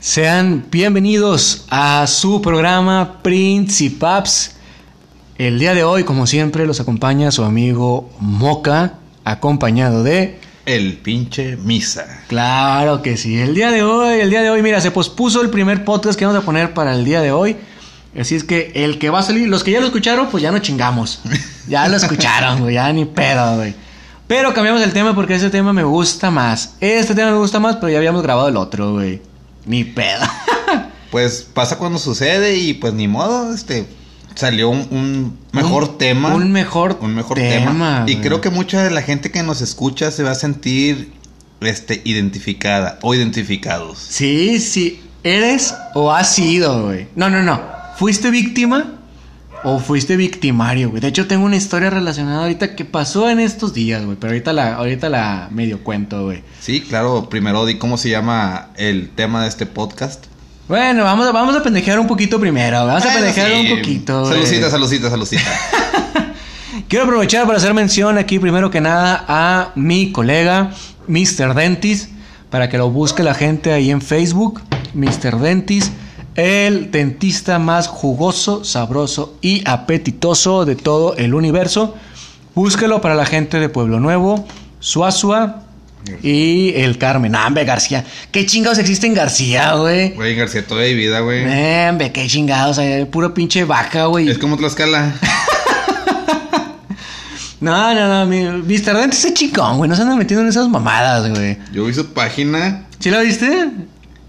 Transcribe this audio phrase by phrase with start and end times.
[0.00, 4.52] Sean bienvenidos a su programa Principaps.
[5.38, 10.38] El día de hoy, como siempre, los acompaña su amigo Moca, acompañado de...
[10.66, 12.22] El pinche misa.
[12.28, 13.40] Claro que sí.
[13.40, 16.26] El día de hoy, el día de hoy, mira, se pospuso el primer podcast que
[16.26, 17.56] vamos a poner para el día de hoy.
[18.16, 20.52] Así es que el que va a salir, los que ya lo escucharon, pues ya
[20.52, 21.20] no chingamos.
[21.68, 23.74] Ya lo escucharon, güey, ya ni pedo, güey.
[24.26, 26.76] Pero cambiamos el tema porque ese tema me gusta más.
[26.80, 29.20] Este tema me gusta más, pero ya habíamos grabado el otro, güey.
[29.68, 30.24] Ni pedo.
[31.10, 33.86] Pues pasa cuando sucede y pues ni modo, este
[34.34, 36.34] salió un, un mejor Un- tema.
[36.34, 38.04] un mejor un mejor tema, tema.
[38.06, 41.10] Y creo que mucha de la gente que nos escucha se va a sentir
[41.62, 43.98] este identificada o identificados.
[43.98, 45.00] Sí, sí.
[45.24, 47.08] ¿Eres o has sido, güey?
[47.16, 47.58] No, no, no.
[47.96, 48.97] ¿Fuiste víctima
[49.64, 51.00] o fuiste victimario, güey?
[51.00, 54.16] De hecho, tengo una historia relacionada ahorita que pasó en estos días, güey.
[54.18, 56.42] Pero ahorita la, ahorita la medio cuento, güey.
[56.60, 60.26] Sí, claro, primero di cómo se llama el tema de este podcast.
[60.68, 62.86] Bueno, vamos a, vamos a pendejear un poquito primero.
[62.86, 63.60] Vamos a pendejear sí.
[63.60, 64.26] un poquito.
[64.26, 65.42] Salucita, salucita, salucita.
[66.88, 70.70] Quiero aprovechar para hacer mención aquí primero que nada a mi colega
[71.06, 71.54] Mr.
[71.54, 72.10] Dentis
[72.50, 74.60] para que lo busque la gente ahí en Facebook,
[74.94, 75.38] Mr.
[75.38, 75.90] Dentis,
[76.38, 81.96] el dentista más jugoso, sabroso y apetitoso de todo el universo.
[82.54, 84.46] Búsquelo para la gente de Pueblo Nuevo,
[84.78, 85.64] Suazua
[86.22, 87.34] y el Carmen.
[87.34, 88.04] Ah, hombre, García.
[88.30, 90.10] ¿Qué chingados existe en García, güey?
[90.10, 91.42] Güey, García, toda mi vida, güey.
[91.88, 92.78] Hombre, qué chingados.
[92.78, 94.28] Hay puro pinche vaca, güey.
[94.28, 95.14] Es como Tlaxcala.
[97.60, 98.96] No, no, no, mi Mr.
[98.96, 99.90] Dente es chingón, güey.
[99.90, 101.58] No se andan metiendo en esas mamadas, güey.
[101.72, 103.68] Yo vi su página, ¿Sí la viste?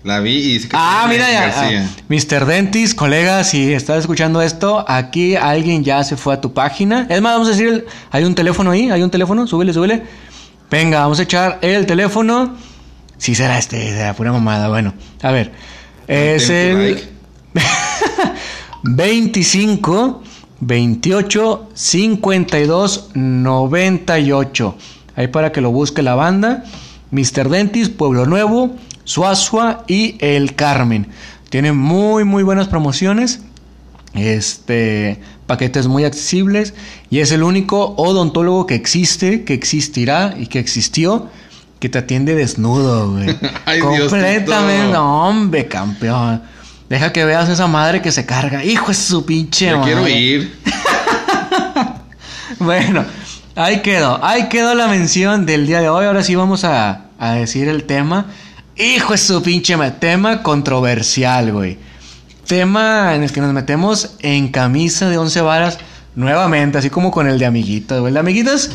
[0.03, 1.53] La vi y dice que Ah, mira ya.
[1.55, 2.45] Ah, Mr.
[2.45, 7.05] Dentis, colega, si estás escuchando esto, aquí alguien ya se fue a tu página.
[7.09, 10.03] Es más, vamos a decir, hay un teléfono ahí, hay un teléfono, súbele, súbele.
[10.71, 12.55] Venga, vamos a echar el teléfono.
[13.17, 14.69] Si será este, será pura mamada.
[14.69, 15.51] Bueno, a ver.
[16.07, 17.09] Es el like.
[18.83, 20.23] 25
[20.61, 24.77] 28 52 98.
[25.15, 26.63] Ahí para que lo busque la banda.
[27.11, 27.49] Mr.
[27.49, 28.75] Dentis, Pueblo Nuevo,
[29.09, 31.07] Suazua y El Carmen.
[31.49, 33.39] Tienen muy muy buenas promociones.
[34.13, 36.75] Este, paquetes muy accesibles
[37.09, 41.27] y es el único odontólogo que existe, que existirá y que existió
[41.79, 43.35] que te atiende desnudo, güey.
[43.65, 46.43] Ay, Completamente, no, hombre, campeón.
[46.87, 48.63] Deja que veas esa madre que se carga.
[48.63, 50.55] Hijo de su pinche Ya quiero ir.
[52.59, 53.05] Bueno,
[53.55, 54.23] ahí quedó.
[54.23, 56.05] Ahí quedó la mención del día de hoy.
[56.05, 58.25] Ahora sí vamos a, a decir el tema.
[58.79, 59.75] Hijo de su pinche.
[59.99, 61.77] Tema controversial, güey.
[62.47, 65.79] Tema en el que nos metemos en camisa de once varas
[66.15, 68.11] nuevamente, así como con el de amiguitas, güey.
[68.11, 68.69] El de amiguitas,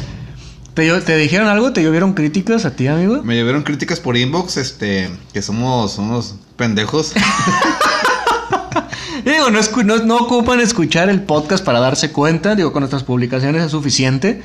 [0.75, 1.73] ¿te, te dijeron algo?
[1.73, 3.23] ¿Te llovieron críticas a ti, amigo?
[3.23, 7.15] Me llevaron críticas por inbox, este, que somos unos pendejos.
[9.25, 12.55] Digo, no, no, no ocupan escuchar el podcast para darse cuenta.
[12.55, 14.43] Digo, con nuestras publicaciones es suficiente.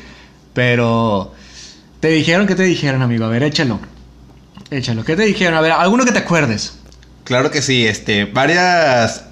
[0.54, 1.34] Pero.
[2.00, 2.48] ¿Te dijeron?
[2.48, 3.26] ¿Qué te dijeron, amigo?
[3.26, 3.82] A ver, échalo.
[4.72, 5.04] Échalo.
[5.04, 5.56] ¿Qué te dijeron?
[5.56, 6.74] A ver, alguno que te acuerdes.
[7.24, 9.24] claro que sí, este, varias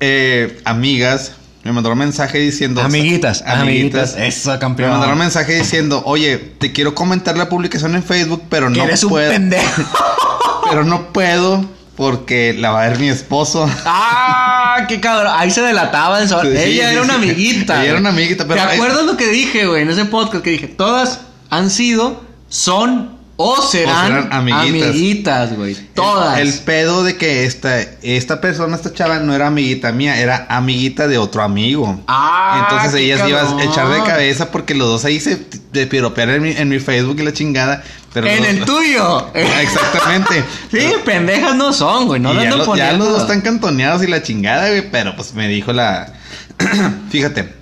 [0.00, 1.32] eh, amigas
[1.62, 2.80] me mandaron mensaje diciendo...
[2.80, 4.16] amiguitas, amiguitas.
[4.16, 4.90] Eso, Me campeón.
[4.92, 9.10] mandaron mensaje diciendo, oye, te quiero comentar la publicación en Facebook, pero no eres un
[9.10, 9.30] puedo.
[9.30, 9.82] pendejo.
[10.70, 11.64] Pero no puedo
[11.96, 13.68] porque la va a ver mi esposo.
[13.84, 14.84] ¡Ah!
[14.88, 15.32] ¡Qué cabrón!
[15.36, 16.40] Ahí se delataba eso.
[16.42, 17.80] Sí, Ella sí, era una amiguita.
[17.82, 20.44] Ella era una amiguita, pero- ¿Te acuerdas lo que dije, güey, en ese podcast?
[20.44, 24.90] Que dije, todas han sido, son o serán, serán amiguitas.
[24.90, 25.74] amiguitas, güey.
[25.94, 26.38] Todas.
[26.38, 31.08] El pedo de que esta, esta persona, esta chava, no era amiguita mía, era amiguita
[31.08, 32.00] de otro amigo.
[32.06, 36.34] Ah, Entonces ellas iban a echar de cabeza porque los dos ahí se te piropearon
[36.36, 37.82] en mi, en mi Facebook y la chingada.
[38.12, 39.26] Pero en los- el tuyo.
[39.34, 40.44] Exactamente.
[40.70, 42.20] Sí, pendejas no son, güey.
[42.20, 44.90] No y ya, los, ya los dos están cantoneados y la chingada, güey.
[44.90, 46.12] Pero pues me dijo la.
[47.10, 47.54] Fíjate,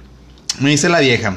[0.58, 1.36] me dice la vieja.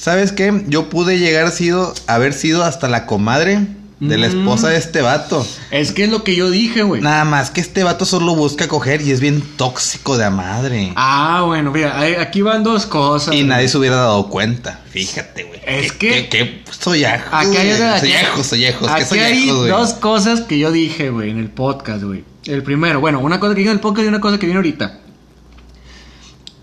[0.00, 0.64] ¿Sabes qué?
[0.68, 3.66] Yo pude llegar sido, haber sido hasta la comadre
[4.00, 4.38] de la Mm.
[4.38, 5.46] esposa de este vato.
[5.70, 7.02] Es que es lo que yo dije, güey.
[7.02, 10.94] Nada más que este vato solo busca coger y es bien tóxico de a madre.
[10.96, 13.34] Ah, bueno, mira, aquí van dos cosas.
[13.34, 13.48] y güey.
[13.48, 14.80] nadie se hubiera dado cuenta.
[14.88, 15.60] Fíjate, güey.
[15.66, 18.00] Es ¿Qué- que- qué- qué sollajo, Aquí hay, güey.
[18.00, 18.90] Sollejos, sollejos.
[18.90, 19.68] ¿Qué aquí hay güey?
[19.68, 22.24] dos cosas que yo dije, güey, en el podcast, güey.
[22.46, 24.56] El primero, bueno, una cosa que dije en el podcast y una cosa que viene
[24.56, 24.98] ahorita.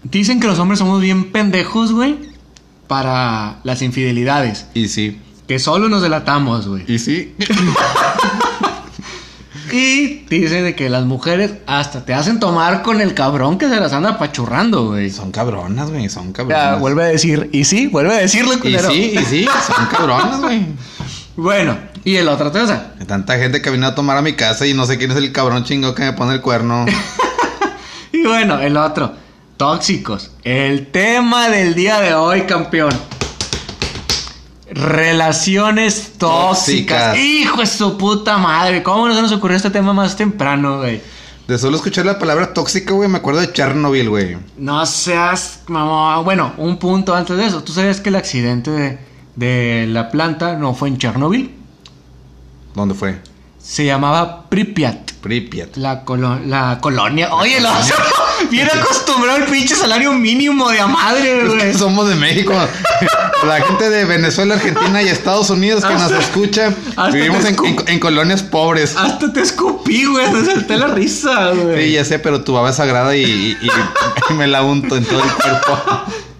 [0.03, 2.17] Dicen que los hombres somos bien pendejos, güey,
[2.87, 4.65] para las infidelidades.
[4.73, 5.21] Y sí.
[5.47, 6.83] Que solo nos delatamos, güey.
[6.87, 7.35] Y sí.
[9.69, 13.75] Y dice de que las mujeres hasta te hacen tomar con el cabrón que se
[13.77, 15.09] las anda apachurrando, güey.
[15.11, 16.07] Son cabronas, güey.
[16.07, 16.79] Son Ya, cabronas.
[16.79, 19.45] vuelve a decir, y sí, vuelve a decirlo, y sí, y sí.
[19.65, 20.65] Son cabronas, güey.
[21.35, 22.93] Bueno, Y el otro te usa.
[23.05, 25.31] Tanta gente que vino a tomar a mi casa y no sé quién es el
[25.31, 26.85] cabrón chingo que me pone el cuerno.
[28.13, 29.13] Y bueno, el otro.
[29.57, 30.31] Tóxicos.
[30.43, 32.91] El tema del día de hoy, campeón.
[34.69, 37.13] Relaciones tóxicas.
[37.13, 37.17] Tóxicas.
[37.17, 38.83] Hijo de su puta madre.
[38.83, 41.01] ¿Cómo no se nos ocurrió este tema más temprano, güey?
[41.47, 44.37] De solo escuchar la palabra tóxica, güey, me acuerdo de Chernobyl, güey.
[44.57, 46.19] No seas mamá.
[46.19, 47.63] Bueno, un punto antes de eso.
[47.63, 48.99] ¿Tú sabías que el accidente de,
[49.35, 51.55] de la planta no fue en Chernobyl?
[52.75, 53.21] ¿Dónde fue?
[53.57, 55.13] Se llamaba Pripyat.
[55.21, 55.77] Pripyat.
[55.77, 57.33] La, colo- la colonia.
[57.33, 57.69] Oye, lo
[58.49, 61.73] bien acostumbrado al pinche salario mínimo de a madre, Es que güey.
[61.73, 62.53] somos de México.
[63.45, 66.73] La gente de Venezuela, Argentina y Estados Unidos que nos escucha,
[67.11, 68.95] vivimos te en, en- en colonias pobres.
[68.97, 70.31] Hasta te escupí, güey.
[70.31, 71.85] Me salté la risa, güey.
[71.87, 74.95] Sí, ya sé, pero tu baba es sagrada y, y- y- y me la unto
[74.97, 75.79] en todo el cuerpo.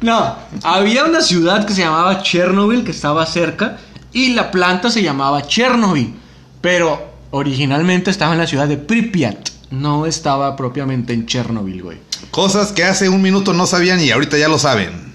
[0.01, 3.77] No, había una ciudad que se llamaba Chernobyl, que estaba cerca,
[4.13, 6.13] y la planta se llamaba Chernobyl,
[6.61, 11.97] pero originalmente estaba en la ciudad de Pripyat, no estaba propiamente en Chernobyl, güey.
[12.31, 15.13] Cosas que hace un minuto no sabían y ahorita ya lo saben.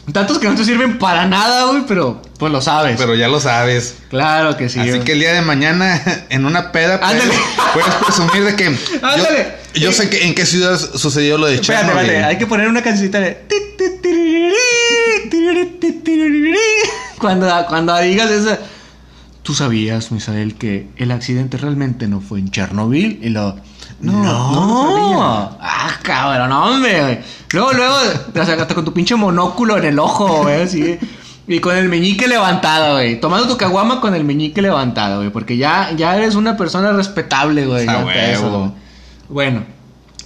[0.07, 2.95] Datos que no te sirven para nada, güey, pero pues lo sabes.
[2.98, 3.95] Pero ya lo sabes.
[4.09, 4.80] claro que sí.
[4.80, 5.03] Así güey.
[5.03, 7.24] que el día de mañana, en una peda, puedes,
[7.74, 8.65] puedes presumir de que.
[9.01, 9.56] Ándale.
[9.74, 12.09] Yo, yo sé que en qué ciudad sucedió lo de Espérate, Chernobyl.
[12.09, 13.45] espérate, hay que poner una cancioncita de...
[17.19, 18.57] Cuando, cuando digas eso...
[19.43, 23.19] ¿Tú sabías, Misael, que el accidente realmente no fue en Chernobyl?
[23.21, 23.55] Y lo...
[23.99, 25.57] No, no lo sabía.
[25.59, 27.19] Ah, cabrón, hombre, güey.
[27.51, 27.95] Luego, luego,
[28.33, 30.97] te sacaste con tu pinche monóculo en el ojo, güey, así.
[31.47, 33.19] Y con el meñique levantado, güey.
[33.19, 35.31] Tomando tu caguama con el meñique levantado, güey.
[35.31, 37.88] Porque ya, ya eres una persona respetable, güey.
[38.15, 38.73] Eso.
[39.27, 39.63] Bueno,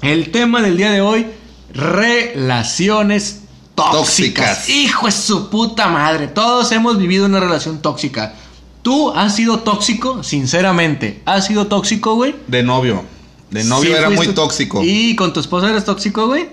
[0.01, 1.25] el tema del día de hoy,
[1.73, 3.43] relaciones
[3.75, 3.93] tóxicas.
[3.93, 4.69] Tóxicas.
[4.69, 8.33] Hijo de su puta madre, todos hemos vivido una relación tóxica.
[8.85, 10.21] ¿Tú has sido tóxico?
[10.21, 12.35] Sinceramente, ¿has sido tóxico, güey?
[12.45, 13.03] De novio.
[13.49, 14.81] De novio Sí era muy tóxico.
[14.83, 16.49] ¿Y con tu esposa eres tóxico, güey?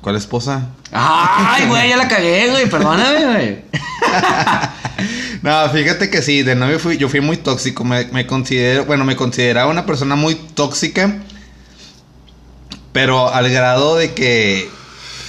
[0.00, 0.70] ¿Cuál esposa?
[0.90, 3.58] Ay, güey, ya la cagué, güey, perdóname, güey.
[5.42, 7.84] No, fíjate que sí, de novio fui, yo fui muy tóxico.
[7.84, 11.18] Me, me considero, bueno, me consideraba una persona muy tóxica.
[12.92, 14.70] Pero al grado de que,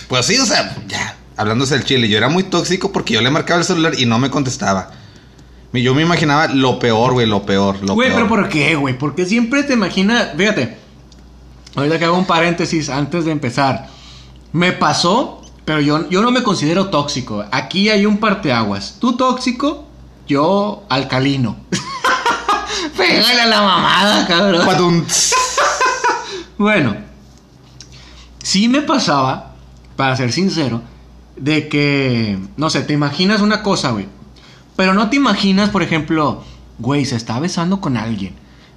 [0.07, 3.29] pues sí, o sea, ya, hablándose del chile, yo era muy tóxico porque yo le
[3.29, 4.91] marcaba el celular y no me contestaba.
[5.73, 8.21] Yo me imaginaba lo peor, güey, lo peor, lo Güey, peor.
[8.23, 8.97] pero ¿por qué, güey?
[8.97, 10.77] Porque siempre te imaginas, fíjate,
[11.75, 13.87] ahorita que hago un paréntesis antes de empezar,
[14.53, 17.43] me pasó, pero yo, yo no me considero tóxico.
[17.51, 18.97] Aquí hay un parteaguas.
[19.01, 19.85] Tú tóxico,
[20.27, 21.57] yo alcalino.
[22.97, 25.05] Pégale a la mamada, cabrón.
[26.57, 26.95] Bueno,
[28.41, 29.55] sí me pasaba,
[29.97, 30.81] para ser sincero,
[31.35, 34.07] de que, no sé, te imaginas una cosa, güey.
[34.75, 36.43] Pero no te imaginas, por ejemplo,
[36.79, 38.33] güey, se está besando con alguien.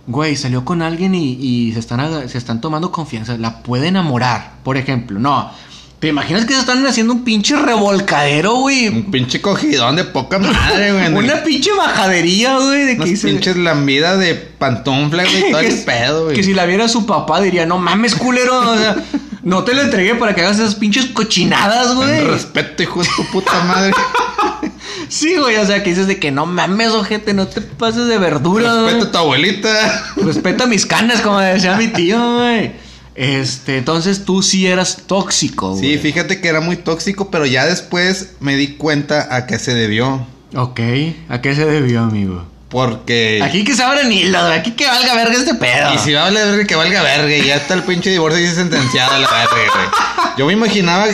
[0.07, 3.37] Güey, salió con alguien y, y se, están, se están tomando confianza.
[3.37, 5.19] La puede enamorar, por ejemplo.
[5.19, 5.51] No.
[5.99, 8.87] ¿Te imaginas que se están haciendo un pinche revolcadero, güey?
[8.87, 11.25] Un pinche cogidón de poca madre, güey.
[11.25, 15.73] Una pinche bajadería, güey, de que Unas pinches lambidas de pantufla, güey, todo que, el
[15.79, 16.37] si- pedo, güey.
[16.37, 18.61] que si la viera su papá diría, no mames, culero.
[18.61, 18.97] o sea,
[19.43, 22.25] no te lo entregué para que hagas esas pinches cochinadas, güey.
[22.29, 23.93] Respeto, hijo de tu puta madre.
[25.09, 28.19] Sí, güey, o sea, que dices de que no mames, ojete, no te pases de
[28.19, 29.09] verdura, Respeto güey.
[29.09, 30.05] a tu abuelita.
[30.17, 32.73] Respeta mis canas, como decía mi tío, güey.
[33.15, 35.81] Este, entonces tú sí eras tóxico, güey.
[35.95, 39.75] Sí, fíjate que era muy tóxico, pero ya después me di cuenta a qué se
[39.75, 40.25] debió.
[40.55, 40.81] Ok,
[41.29, 42.47] ¿a qué se debió, amigo?
[42.69, 43.41] Porque.
[43.43, 45.95] Aquí que se abren hilos, güey, aquí que valga verga este pedo.
[45.95, 47.37] Y si va a valer verga, que valga verga.
[47.37, 50.29] Y ya está el pinche divorcio y sentenciado a la verga, güey.
[50.37, 51.07] Yo me imaginaba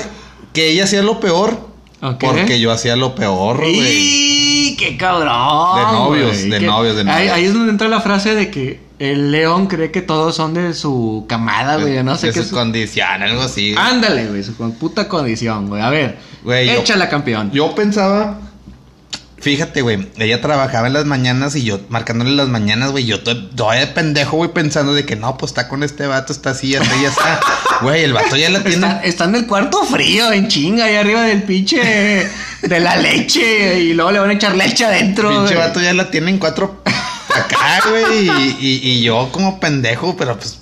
[0.53, 1.73] que ella hacía lo peor.
[2.19, 3.75] Porque yo hacía lo peor, güey.
[4.71, 5.77] ¡Y qué cabrón!
[5.79, 7.33] De novios, de que- novios, de novios.
[7.33, 10.73] ahí es donde entra la frase de que el león cree que todos son de
[10.75, 12.03] su camada, güey.
[12.03, 13.75] No sé de qué su su- condición, algo así.
[13.77, 15.83] Ándale, güey, su puta condición, güey.
[15.83, 17.51] A ver, Güey, yo- échala, campeón.
[17.53, 18.39] Yo pensaba.
[19.45, 20.09] Fíjate, güey.
[20.17, 23.05] Ella trabajaba en las mañanas y yo marcándole las mañanas, güey.
[23.05, 26.33] Yo to- todavía de pendejo, güey, pensando de que no, pues está con este vato,
[26.33, 27.41] está así, ya está, ya está.
[27.83, 28.77] Güey, el vato ya la tiene.
[28.87, 32.31] Está, está en el cuarto frío, en chinga, ahí arriba del pinche
[32.63, 33.81] de la leche.
[33.81, 35.29] Y luego le van a echar leche adentro.
[35.29, 35.67] Pinche güey.
[35.69, 36.83] vato ya la tiene en cuatro
[37.29, 38.27] acá, güey.
[38.27, 40.59] Y, y- y yo como pendejo, pero pues.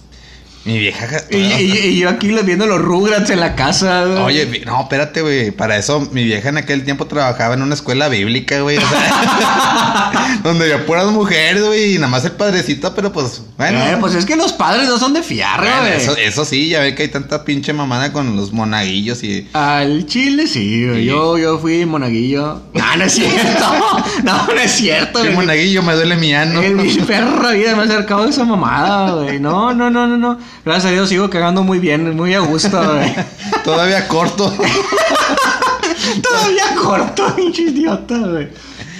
[0.65, 1.07] Mi vieja.
[1.31, 4.19] Y, y- y yo aquí viendo los Rugrats en la casa, güey.
[4.23, 5.51] Oye, no, espérate, güey.
[5.51, 8.77] Para eso mi vieja en aquel tiempo trabajaba en una escuela bíblica, güey.
[8.79, 13.79] O sea, donde había puras mujeres, güey, y nada más el padrecito, pero pues, bueno.
[13.81, 15.93] Eh, pues es que los padres no son de fiar, Bueno, güey.
[15.95, 19.49] eso, eso sí, ya ve que hay tanta pinche mamada con los monaguillos y...
[19.53, 21.01] Al chile sí, güey.
[21.01, 21.05] Sí.
[21.07, 22.63] Yo, yo fui monaguillo.
[22.75, 23.67] No, no es cierto.
[24.23, 25.33] No, no es cierto, güey.
[25.33, 26.63] monaguillo, me duele mi ano.
[26.63, 29.41] En mi perra vida me he acercado a esa mamada, güey.
[29.41, 30.39] No, no, no, no, no.
[30.65, 33.15] Gracias a Dios sigo cagando muy bien, muy a gusto, güey.
[33.65, 34.53] Todavía corto.
[36.23, 38.49] Todavía corto, pinche idiota, güey.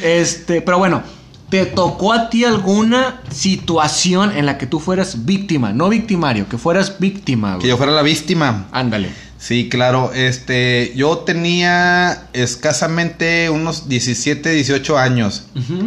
[0.03, 1.03] Este, pero bueno,
[1.51, 5.73] ¿te tocó a ti alguna situación en la que tú fueras víctima?
[5.73, 7.69] No victimario, que fueras víctima, que güey.
[7.69, 8.67] yo fuera la víctima.
[8.73, 9.11] Ándale.
[9.39, 10.13] Sí, claro.
[10.15, 15.47] Este, yo tenía escasamente unos 17, 18 años.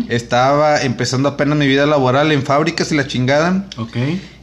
[0.10, 3.66] Estaba empezando apenas mi vida laboral en fábricas y la chingada.
[3.78, 3.96] Ok.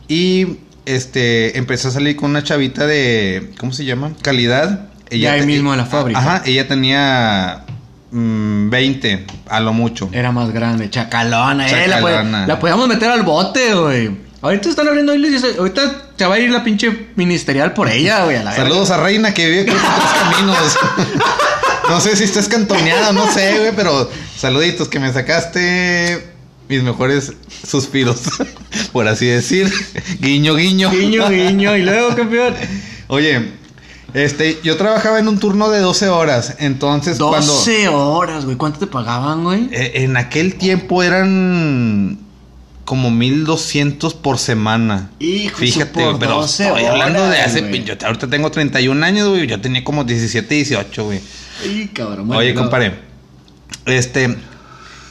[0.09, 4.13] Y este, empecé a salir con una chavita de, ¿cómo se llama?
[4.23, 4.89] Calidad.
[5.11, 6.19] Ya ahí mismo en la fábrica.
[6.19, 7.65] Ajá, ella tenía
[8.11, 10.09] mm, 20, a lo mucho.
[10.13, 11.87] Era más grande, chacalona, eh.
[11.89, 12.45] La, Chacalona.
[12.45, 14.11] pod- la podíamos meter al bote, güey.
[14.41, 15.83] Ahorita están abriendo islas y- Ahorita
[16.17, 18.39] se va a ir la pinche ministerial por ella, güey.
[18.57, 20.79] Saludos a Reina que vive creo que tres caminos.
[21.91, 26.32] no sé si estás cantoneado, no sé, güey, pero saluditos que me sacaste
[26.73, 27.33] mis mejores
[27.69, 28.23] suspiros,
[28.93, 29.71] por así decir.
[30.21, 30.91] Guiño, guiño.
[30.91, 31.77] Guiño, guiño.
[31.77, 32.55] Y luego, campeón.
[33.09, 33.51] Oye,
[34.15, 38.57] este, yo trabajaba en un turno de 12 horas, entonces cuando 12 horas, güey.
[38.57, 39.69] ¿Cuánto te pagaban, güey?
[39.71, 42.19] eh, en aquel tiempo eran
[42.85, 45.11] como 1200 por semana.
[45.19, 47.61] Hijo, Fíjate, por pero 12 estoy hablando de horas, hace.
[47.61, 47.85] güey.
[47.85, 49.47] Yo ahorita tengo 31 años, güey.
[49.47, 51.21] Yo tenía como 17, 18, güey.
[51.63, 52.31] Ay, cabrón.
[52.33, 52.95] Oye, compadre.
[53.87, 54.37] Este.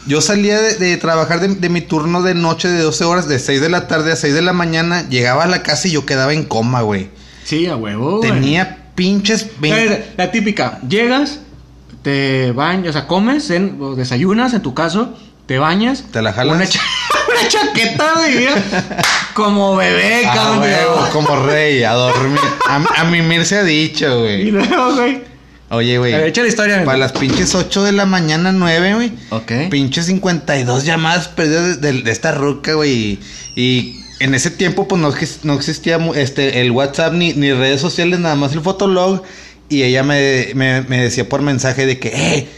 [0.07, 3.37] Yo salía de, de trabajar de, de mi turno de noche de 12 horas, de
[3.39, 5.07] 6 de la tarde a 6 de la mañana.
[5.09, 7.09] Llegaba a la casa y yo quedaba en coma, güey.
[7.43, 8.31] Sí, a huevo, güey.
[8.31, 9.47] Tenía pinches.
[9.59, 10.79] vein- Eh, La típica.
[10.87, 11.39] Llegas,
[12.01, 15.15] te bañas, o sea, comes, en, o desayunas, en tu caso,
[15.45, 16.05] te bañas.
[16.11, 16.55] Te la jalas.
[16.55, 16.79] Una, cha-
[17.29, 18.37] una chaqueta, güey.
[18.39, 18.53] mira,
[19.33, 20.59] Como bebé, Ah, cabrón.
[20.61, 22.39] huevo, como rey, a dormir.
[22.67, 24.51] A, a mimir se ha dicho, Y güey.
[24.51, 25.21] luego, güey.
[25.71, 26.13] Oye, güey.
[26.13, 26.99] A ver, echa la historia, Para güey.
[26.99, 29.11] las pinches 8 de la mañana, 9, güey.
[29.29, 29.51] Ok.
[29.69, 32.91] Pinches 52 llamadas perdidas de, de- de esta ruca, güey.
[32.91, 33.19] Y,
[33.55, 35.13] y en ese tiempo, pues no,
[35.43, 39.23] no existía este, el WhatsApp ni, ni redes sociales, nada más el fotolog.
[39.69, 42.49] Y ella me, me- me decía por mensaje de que, eh,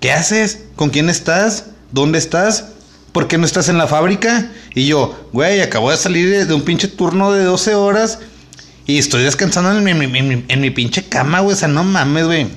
[0.00, 0.60] ¿qué haces?
[0.76, 1.66] ¿Con quién estás?
[1.92, 2.64] ¿Dónde estás?
[3.12, 4.50] ¿Por qué no estás en la fábrica?
[4.74, 8.20] Y yo, güey, acabo de salir de, de un pinche turno de 12 horas
[8.86, 11.54] y estoy descansando en mi, mi- mi- en mi pinche cama, güey.
[11.54, 12.48] O sea, no mames, güey.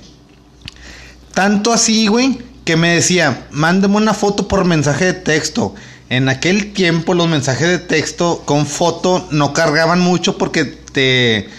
[1.34, 5.75] Tanto así, güey, que me decía, mándame una foto por mensaje de texto.
[6.10, 11.50] En aquel tiempo los mensajes de texto con foto no cargaban mucho porque te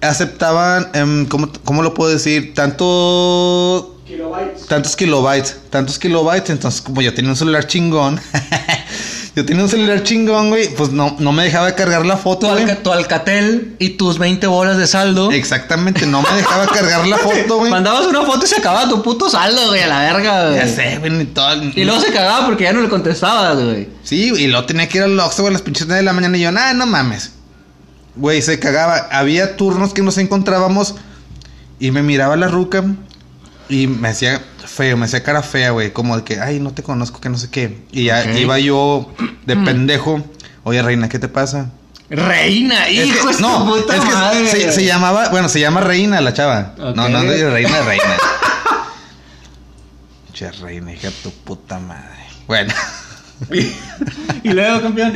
[0.00, 2.54] aceptaban, em, ¿cómo, cómo lo puedo decir?
[2.54, 4.66] Tanto Kilobytes.
[4.66, 8.20] tantos kilobytes, tantos kilobytes, entonces como yo tenía un celular chingón,
[9.38, 12.50] yo tenía un celular chingón, güey, pues no, no me dejaba cargar la Tu, foto,
[12.52, 15.30] alca- tu Alcatel y tus 20 bolas de saldo.
[15.30, 17.70] Exactamente, no me dejaba cargar la foto, güey.
[17.70, 20.56] Mandabas una foto y se acababa tu puto saldo, güey, a la verga, güey.
[20.56, 21.62] Ya sé, güey, ni todo.
[21.74, 23.88] Y luego se cagaba porque ya no le contestabas, güey.
[24.02, 26.12] Sí, y luego tenía que ir al Oxxo, güey, a las pinches 9 de la
[26.12, 27.30] mañana y yo, nah, no mames.
[28.16, 29.06] Güey, se cagaba.
[29.12, 30.96] Había turnos que nos encontrábamos
[31.78, 32.84] y me miraba la ruca
[33.68, 35.92] y me hacía feo, me hacía cara fea, güey.
[35.92, 37.78] Como de que, ay, no te conozco, que no sé qué.
[37.92, 39.12] Y ya iba yo
[39.48, 40.22] de pendejo.
[40.64, 41.70] Oye, reina, ¿qué te pasa?
[42.10, 44.72] Reina, Es hijo que- de no, tu puta es que madre.
[44.72, 46.74] se, llamaba, bueno, se llama reina la chava.
[46.78, 48.04] No, no, no, reina, reina.
[50.32, 52.18] che, reina, hija de tu puta madre.
[52.46, 52.72] Bueno.
[54.42, 55.12] y luego, campeón.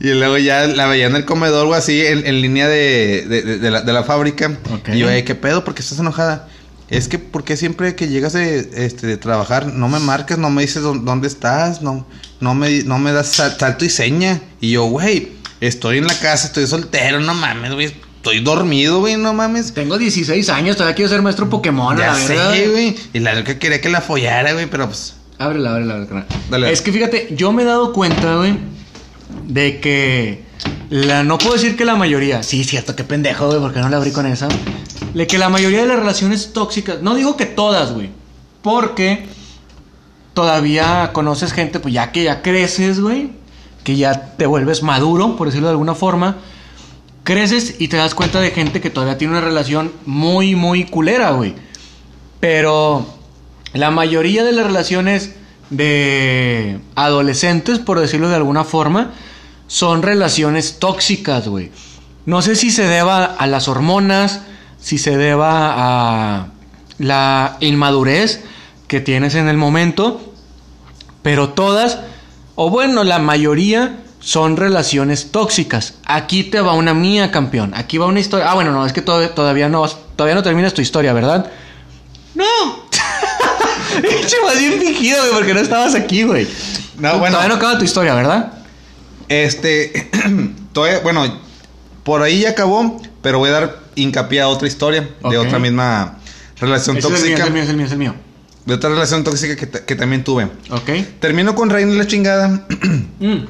[0.00, 3.42] Y luego ya la veía en el comedor o así, en, en línea de, de,
[3.42, 4.50] de- de la, de la fábrica.
[4.92, 5.64] Y yo, "Ey, ¿qué pedo?
[5.64, 6.48] ¿Por qué estás enojada?
[6.88, 10.50] Es que, ¿por qué siempre que llegas de, este, de trabajar no me marcas, no
[10.50, 12.06] me dices dó- dónde estás, no,
[12.42, 14.40] no, me, no me das sal- salto y seña?
[14.60, 15.30] Y yo, güey,
[15.60, 19.72] estoy en la casa, estoy soltero, no mames, güey, estoy dormido, güey, no mames.
[19.72, 22.52] Tengo 16 años, todavía quiero ser maestro Pokémon, ya la verdad.
[22.52, 22.96] sé, güey.
[23.14, 25.14] Y la loca quería que la follara, güey, pero pues...
[25.38, 26.26] Ábrela, ábrela, ábrela.
[26.50, 26.70] Dale.
[26.72, 28.54] Es que fíjate, yo me he dado cuenta, güey,
[29.48, 30.42] de que
[30.90, 33.96] la no puedo decir que la mayoría, sí, cierto, qué pendejo, güey, porque no la
[33.96, 34.48] abrí con esa.
[35.14, 38.10] De que la mayoría de las relaciones tóxicas, no digo que todas, güey,
[38.62, 39.26] porque
[40.34, 43.32] todavía conoces gente, pues ya que ya creces, güey,
[43.84, 46.36] que ya te vuelves maduro, por decirlo de alguna forma,
[47.24, 51.30] creces y te das cuenta de gente que todavía tiene una relación muy, muy culera,
[51.30, 51.54] güey.
[52.40, 53.06] Pero
[53.72, 55.34] la mayoría de las relaciones
[55.70, 59.12] de adolescentes, por decirlo de alguna forma,
[59.66, 61.70] son relaciones tóxicas, güey.
[62.26, 64.42] No sé si se deba a las hormonas,
[64.80, 66.46] si se deba a
[66.98, 68.44] la inmadurez
[68.92, 70.20] que tienes en el momento,
[71.22, 72.00] Pero todas,
[72.56, 75.94] o bueno, la mayoría son relaciones tóxicas.
[76.04, 77.72] Aquí te va una mía, campeón.
[77.74, 78.50] Aquí va una historia.
[78.50, 81.50] Ah, bueno, no, es que to- todavía no, todavía no terminas tu historia, ¿verdad?
[82.34, 82.44] No.
[84.44, 86.46] Más bien fingido, güey, porque no estabas aquí, güey.
[86.98, 87.36] No, bueno.
[87.36, 88.52] Todavía no acaba tu historia, ¿verdad?
[89.28, 90.10] Este,
[90.74, 91.40] todavía, bueno,
[92.04, 96.18] por ahí ya acabó, pero voy a dar hincapié a otra historia de otra misma
[96.60, 97.42] relación Ese es el mío, tóxica.
[97.42, 98.14] es el mío, es el mío, es el mío.
[98.66, 100.44] De otra relación tóxica que, que también tuve.
[100.70, 100.90] Ok.
[101.20, 102.66] Termino con Reina la chingada
[103.18, 103.46] Mm.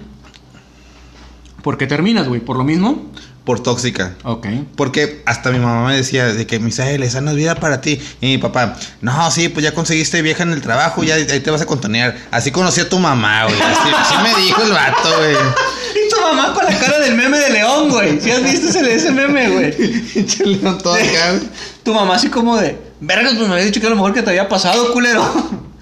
[1.62, 2.40] ¿Por qué terminas, güey?
[2.40, 3.11] ¿Por lo mismo?
[3.45, 4.14] por tóxica.
[4.23, 4.47] Ok.
[4.76, 8.00] Porque hasta mi mamá me decía de que Misael, esa no es vida para ti.
[8.21, 11.50] Y mi papá, no, sí, pues ya conseguiste vieja en el trabajo, ya ahí te
[11.50, 12.16] vas a contonear.
[12.31, 13.61] Así conocí a tu mamá, güey.
[13.61, 15.35] Así, así me dijo el vato, güey.
[15.35, 18.21] Y tu mamá con la cara del meme de león, güey.
[18.21, 19.73] ¿Sí has visto ese, ese meme, güey?
[20.83, 21.49] Todo acá, güey.
[21.83, 24.23] Tu mamá así como de, vergas, pues me había dicho que era lo mejor que
[24.23, 25.23] te había pasado, culero.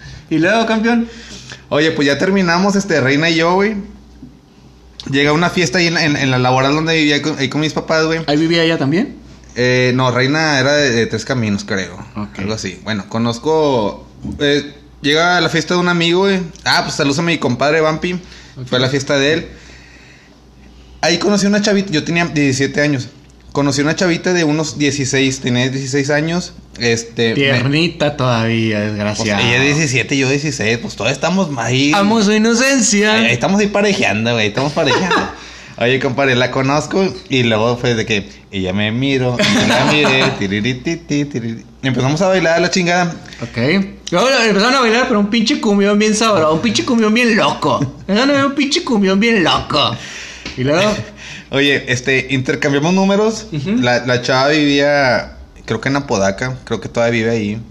[0.30, 1.08] y luego, campeón.
[1.68, 3.76] Oye, pues ya terminamos, este, Reina y yo, güey.
[5.10, 7.72] Llega una fiesta ahí en, en- en la laboral donde vivía con, ahí con mis
[7.72, 8.20] papás, güey.
[8.26, 9.16] ¿Ahí vivía ella también?
[9.56, 11.96] Eh, no, Reina era de, de Tres Caminos, creo.
[12.36, 12.80] Algo así.
[12.84, 14.06] Bueno, conozco...
[14.40, 16.40] eh, llega a la fiesta de un amigo, güey.
[16.64, 18.20] Ah, pues saludos a mi compadre Vampi.
[18.66, 19.48] Fue a la fiesta de él.
[21.00, 23.08] Ahí conocí una chavita, yo tenía 17 años.
[23.52, 26.52] Conocí una chavita de unos 16, tenía 16 años.
[26.78, 27.30] Este...
[27.30, 29.42] me- Piernita todavía, pues, desgraciado.
[29.42, 31.92] ella 17, yo 16, pues todos estamos ahí.
[31.94, 33.14] Amo su inocencia.
[33.14, 35.16] Ahí, ahí estamos ahí parejeando, güey, estamos parejeando.
[35.78, 40.24] Oye, compadre, la conozco y luego fue de que ya me miro, y la miré,
[40.38, 41.26] tirirititi,
[41.82, 43.14] empezamos a bailar la chingada.
[43.42, 43.56] Ok.
[44.10, 47.80] Luego empezaron a bailar, pero un pinche cumbión bien sabroso, un pinche cumbión bien loco.
[48.00, 49.96] Empezaron a ver un pinche cumbión bien loco.
[50.58, 50.94] Y luego,
[51.50, 53.46] Oye, este, intercambiamos números.
[53.52, 57.62] La, la chava vivía, creo que en Apodaca, creo que todavía vive ahí.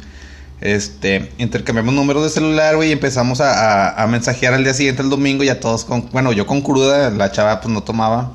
[0.62, 3.54] Este, intercambiamos números de celular, güey, y empezamos a,
[3.94, 7.10] a, a mensajear al día siguiente, el domingo, ya todos con, bueno, yo con cruda,
[7.12, 8.34] la chava pues no tomaba.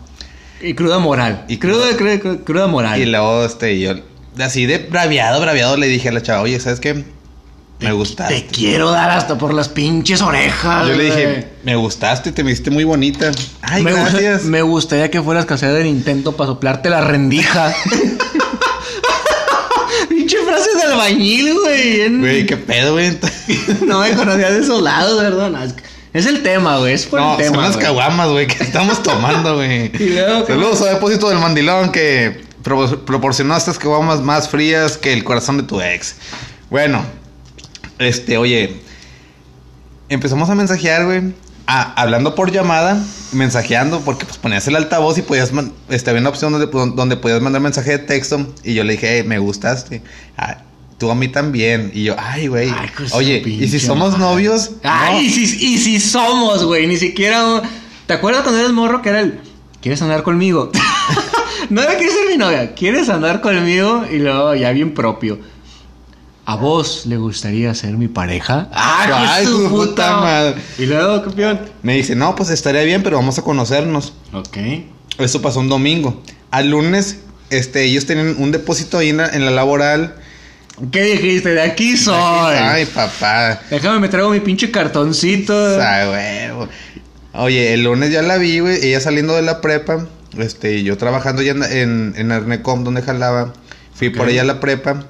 [0.63, 1.45] y cruda moral.
[1.49, 2.99] Y Y cruda, cruda, cruda moral.
[2.99, 3.93] Y luego, este, yo,
[4.39, 7.05] así de braviado, braviado, le dije a la chava, oye, ¿sabes qué?
[7.81, 8.35] Me gustaste.
[8.41, 10.87] Te quiero dar hasta por las pinches orejas.
[10.87, 11.07] Yo le güey.
[11.27, 13.31] dije, me gustaste, te me hiciste muy bonita.
[13.63, 14.45] Ay, me, gracias.
[14.45, 17.75] me gustaría que fueras casera del intento para soplarte la rendija.
[20.09, 22.19] Pinche frase de albañil, güey.
[22.19, 23.19] Güey, qué pedo, güey.
[23.87, 25.51] No me conocía de esos lados, ¿verdad?
[25.51, 25.59] No,
[26.13, 26.95] es, el tema, güey.
[26.95, 27.55] Es por No, el tema.
[27.57, 27.87] son las güey.
[27.87, 29.91] caguamas, güey, que estamos tomando, güey.
[29.99, 34.97] Y luego, ¿qué Saludos a Depósito del Mandilón que pro- proporcionó estas caguamas más frías
[34.97, 36.17] que el corazón de tu ex.
[36.71, 37.05] Bueno,
[37.99, 38.77] este, oye,
[40.09, 41.35] empezamos a mensajear, güey.
[41.67, 43.03] Ah, hablando por llamada,
[43.33, 45.51] mensajeando, porque pues ponías el altavoz y podías,
[45.89, 48.47] este, había una opción donde, donde podías mandar mensaje de texto.
[48.63, 50.03] Y yo le dije, "Eh, me gustaste.
[50.37, 50.59] Ah,
[50.99, 51.91] tú a mí también.
[51.95, 52.71] Y yo, ay, güey.
[53.13, 54.25] Oye, ¿y si somos madre.
[54.25, 54.73] novios?
[54.83, 55.23] Ay, No.
[55.23, 56.87] y, si, y si somos, güey.
[56.87, 57.63] Ni siquiera.
[58.07, 59.41] ¿Te acuerdas cuando eres morro que era el.
[59.81, 60.71] ¿Quieres andar conmigo?
[61.71, 62.75] no era quieres ser mi novia.
[62.75, 64.05] ¿Quieres andar conmigo?
[64.13, 65.39] Y luego ya bien propio.
[66.47, 68.69] ¿A vos le gustaría ser mi pareja?
[68.73, 70.55] ¡Ah, Ay, qué su puta puta madre.
[70.79, 71.61] Y luego, campeón.
[71.83, 74.13] Me dice, no, pues estaría bien, pero vamos a conocernos.
[74.33, 74.59] Ok.
[75.19, 76.23] Eso pasó un domingo.
[76.51, 80.17] Al lunes, este, ellos tenían un depósito ahí en la, en la laboral.
[80.93, 81.51] ¿Qué dijiste?
[81.55, 82.15] De aquí soy.
[82.57, 83.61] Ay, papá.
[83.71, 85.81] Déjame me traigo mi pinche cartoncito.
[85.81, 86.69] Ay, huevo.
[87.33, 88.85] Oye, el lunes ya la vi, güey.
[88.85, 90.07] Ella saliendo de la prepa.
[90.37, 93.53] Este, yo trabajando ya en, en, en Arnecom, donde jalaba.
[93.95, 95.07] Fui por ella a la prepa.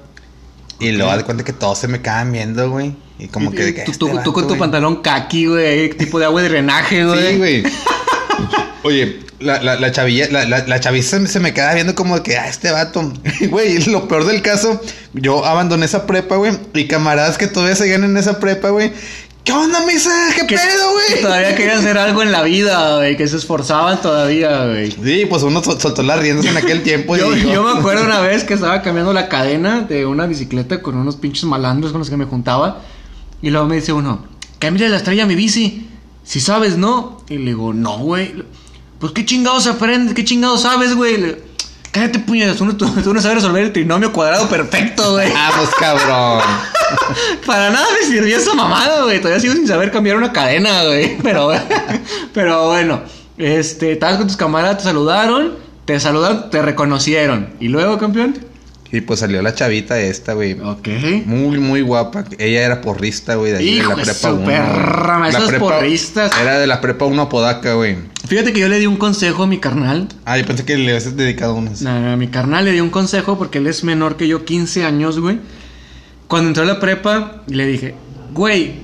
[0.79, 2.93] Y luego haz de cuenta que todos se me quedaban viendo, güey.
[3.17, 3.73] Y como que...
[3.73, 4.59] que Tú, este tú- con tu güey.
[4.59, 5.89] pantalón kaki, güey.
[5.89, 7.31] Tipo de agua de drenaje, güey.
[7.31, 7.63] Sí, güey.
[8.83, 10.79] Oye, la, la, la chavilla, la, la, la
[11.19, 13.11] me- se me queda viendo como que, ah, este vato.
[13.49, 14.79] Güey, lo peor del caso,
[15.13, 16.53] yo abandoné esa prepa, güey.
[16.73, 18.91] Y camaradas que todavía seguían en esa prepa, güey.
[19.45, 20.09] ¿Qué onda, misa?
[20.35, 21.21] ¿Qué Que- pedo, que güey?
[21.21, 23.15] todavía querían hacer algo en la vida, güey.
[23.15, 24.91] Que se esforzaban todavía, güey.
[24.91, 27.15] Sí, pues uno sol- soltó las riendas en aquel tiempo.
[27.15, 30.25] y Yo, dijo, yo me acuerdo una vez que estaba cambiando la cadena de una
[30.25, 32.81] bicicleta con unos pinches malandros con los que me juntaba.
[33.43, 34.25] Y luego me dice uno,
[34.57, 35.87] cámbiale la estrella a mi bici.
[36.23, 37.21] Si sabes, ¿no?
[37.29, 38.33] Y le digo, no, güey.
[38.99, 41.35] Pues qué chingados aprendes, qué chingados sabes, güey.
[41.95, 45.31] Cállate, puñetas, tú, no- tú- tú no sabes resolver el trinomio cuadrado perfecto, güey.
[45.31, 46.41] Vamos, cabrón.
[47.45, 49.19] Para nada me sirvió esa mamada, güey.
[49.19, 51.17] Todavía sigo sin saber cambiar una cadena, güey.
[51.23, 51.51] Pero,
[52.33, 53.01] pero bueno,
[53.37, 55.53] este, estabas con tus camaradas, te saludaron,
[55.85, 57.49] te saludaron, te reconocieron.
[57.61, 58.37] ¿Y luego, campeón?
[58.91, 60.53] Y pues salió la chavita esta, güey.
[60.59, 60.87] Ok.
[61.25, 62.23] Muy, muy guapa.
[62.37, 64.45] Ella era porrista, güey, de ahí Hijo de la prepa su 1.
[64.45, 66.31] perra, esos porristas.
[66.39, 67.97] Era de la prepa 1 Apodaca, güey.
[68.27, 70.07] Fíjate que yo le di un consejo a mi carnal.
[70.25, 71.81] Ah, yo pensé que le habías dedicado unas.
[71.81, 74.45] No, no, a mi carnal le di un consejo porque él es menor que yo,
[74.45, 75.39] 15 años, güey.
[76.27, 77.95] Cuando entró a la prepa, le dije,
[78.33, 78.75] güey,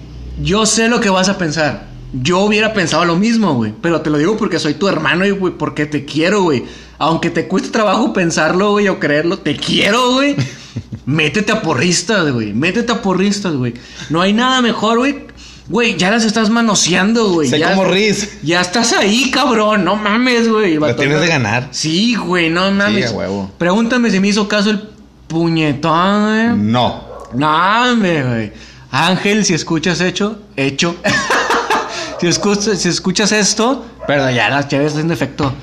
[0.41, 1.89] yo sé lo que vas a pensar.
[2.13, 3.73] Yo hubiera pensado lo mismo, güey.
[3.81, 6.65] Pero te lo digo porque soy tu hermano y, güey, porque te quiero, güey.
[6.99, 10.35] Aunque te cueste trabajo pensarlo, güey, o creerlo, te quiero, güey.
[11.05, 12.53] Métete a porristas, güey.
[12.53, 13.73] Métete a porristas, güey.
[14.09, 15.30] No hay nada mejor, güey.
[15.71, 17.47] Güey, ya las estás manoseando, güey.
[17.49, 18.39] Sé ya, como Riz.
[18.43, 19.85] Ya estás ahí, cabrón.
[19.85, 20.77] No mames, güey.
[20.77, 21.69] Vato, tienes no- de ganar.
[21.71, 23.11] Sí, güey, no mames.
[23.11, 23.51] a huevo.
[23.57, 24.81] Pregúntame si me hizo caso el
[25.27, 26.23] puñetón,
[26.55, 26.57] güey.
[26.69, 27.03] No.
[27.33, 28.51] No, hombre, güey.
[28.91, 30.97] Ángel, si escuchas hecho, hecho.
[32.19, 35.53] si, escuchas, si escuchas esto, perdón, ya las chaves en defecto.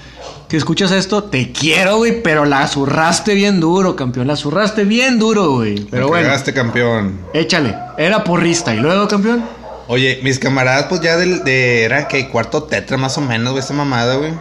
[0.50, 4.26] Si escuchas esto, te quiero, güey, pero la zurraste bien duro, campeón.
[4.26, 5.80] La zurraste bien duro, güey.
[5.90, 7.20] Pero Me bueno, cagaste, campeón.
[7.34, 7.76] échale.
[7.98, 8.74] Era porrista.
[8.74, 9.44] ¿Y luego, campeón?
[9.88, 11.82] Oye, mis camaradas, pues ya del, de.
[11.84, 14.32] Era que cuarto tetra más o menos, güey, esa mamada, güey.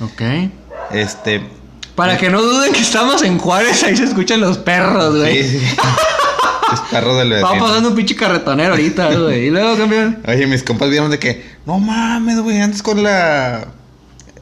[0.00, 0.22] Ok.
[0.92, 1.42] Este.
[1.94, 5.42] Para que no duden que estamos en Juárez, ahí se escuchan los perros, güey.
[5.42, 5.66] Sí, sí.
[6.72, 7.64] es perro del Va vecino.
[7.66, 9.46] pasando un pinche carretonero ahorita, güey.
[9.46, 10.22] ¿Y luego, campeón?
[10.26, 11.56] Oye, mis compas vieron de que.
[11.66, 13.66] No mames, güey, andas con la.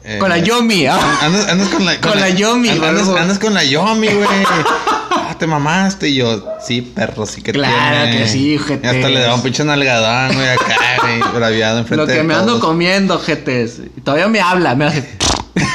[0.03, 0.99] eh, Con la Yomi, ¿ah?
[1.21, 1.99] Andas, andas con la.
[2.01, 3.17] Con la Yomi, Andas, huevo.
[3.17, 4.27] andas con la Yomi, güey.
[5.37, 6.09] Te mamaste.
[6.09, 8.23] Y yo, sí, perro, sí que Claro tiene.
[8.23, 8.85] que sí, ojete.
[8.85, 12.23] Y hasta le daba un pinche nalgadón, güey, acá, güey, braviado enfrente Lo que de
[12.23, 13.81] me ando comiendo, jetes.
[13.97, 15.07] Y todavía me habla, me hace.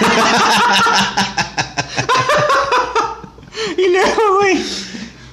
[3.77, 4.59] y luego, güey.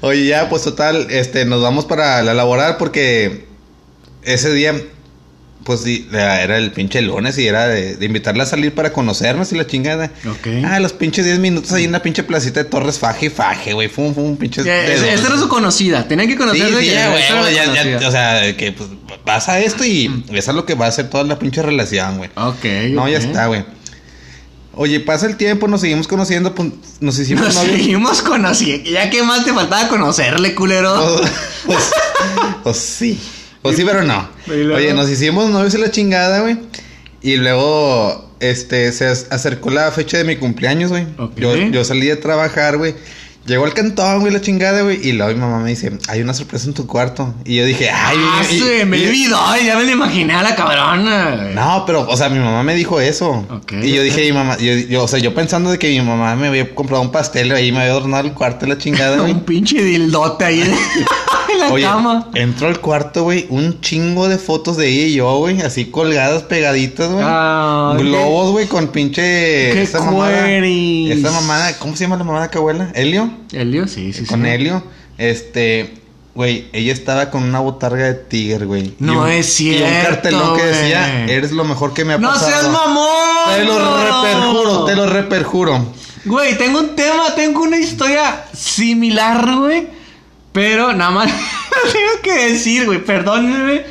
[0.02, 3.48] Oye, ya, pues total, este, nos vamos para la laboral porque
[4.22, 4.76] ese día,
[5.68, 9.52] pues sí, era el pinche lunes y era de, de invitarla a salir para conocernos
[9.52, 10.12] y la chingada.
[10.26, 10.48] Ok.
[10.64, 13.74] Ah, los pinches 10 minutos ahí en la pinche placita de Torres Faje y Faje,
[13.74, 13.90] güey.
[13.90, 14.62] Fue un, fue un pinche.
[14.62, 15.04] Eh, dedo.
[15.06, 16.08] Esta era su conocida.
[16.08, 16.80] Tenían que Sí, conocerla.
[16.80, 17.24] sí, y- ya, güey,
[18.00, 18.90] ya, o sea, que pues
[19.26, 22.30] pasa esto y eso es lo que va a hacer toda la pinche relación, güey.
[22.38, 22.64] Ok.
[22.92, 23.66] No, ya está, güey.
[24.80, 27.76] Oye, pasa el tiempo, nos seguimos conociendo, pues, nos hicimos Nos novios.
[27.78, 28.90] seguimos conociendo.
[28.90, 30.96] Ya que más te faltaba conocerle, culero.
[31.22, 31.32] Pues,
[31.66, 31.92] pues,
[32.64, 33.20] pues sí.
[33.68, 34.28] Pues sí, pero no.
[34.48, 36.58] Y Oye, nos hicimos novios y la chingada, güey.
[37.22, 41.06] Y luego, este, se ac- acercó la fecha de mi cumpleaños, güey.
[41.36, 42.96] Yo, yo salí de trabajar, güey.
[43.46, 45.00] Llegó al cantón, güey, la chingada, güey.
[45.08, 47.34] Y luego mi mamá me dice, hay una sorpresa en tu cuarto.
[47.46, 49.40] Y yo dije, ay, Ah, y- sí, me y- olvidó.
[49.66, 51.36] Ya me lo imaginé a la cabrona.
[51.42, 51.56] güey.
[51.56, 53.46] No, pero, o sea, mi mamá me dijo eso.
[53.82, 56.36] Y yo dije, mi mamá, yo, yo, o sea, yo pensando de que mi mamá
[56.36, 59.32] me había comprado un pastel ahí me había adornado el cuarto y la chingada, güey.
[59.32, 60.62] Un pinche dildote ahí
[61.66, 62.28] en, la Oye, cama.
[62.36, 66.44] entró al cuarto, güey, un chingo de fotos de ella y yo, güey, así colgadas,
[66.44, 67.24] pegaditas, güey.
[67.28, 69.22] Ah, Globos, güey, con pinche...
[69.22, 72.92] qué esa mamada, esa mamada, ¿cómo se llama la mamada que abuela?
[72.96, 73.30] ¿Helio?
[73.52, 74.50] Helio, sí, sí, con sí.
[74.50, 74.84] Helio,
[75.18, 75.94] este...
[76.36, 78.94] Güey, ella estaba con una botarga de tigre, güey.
[79.00, 82.20] No un- es Y un cierto, cartelón que decía, eres lo mejor que me ha
[82.20, 82.52] ¡No pasado.
[82.52, 83.08] seas mamón!
[83.56, 84.04] Te lo no!
[84.04, 85.86] reperjuro, te lo reperjuro.
[86.26, 89.88] Güey, tengo un tema, tengo una historia similar, güey.
[90.58, 91.32] Pero nada más
[91.94, 93.86] tengo que decir, güey, perdóname.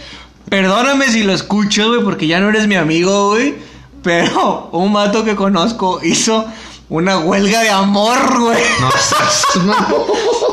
[0.49, 3.55] Perdóname si lo escucho, güey, porque ya no eres mi amigo, güey.
[4.03, 6.45] Pero un mato que conozco hizo
[6.89, 8.65] una huelga de amor, güey.
[8.81, 8.91] No.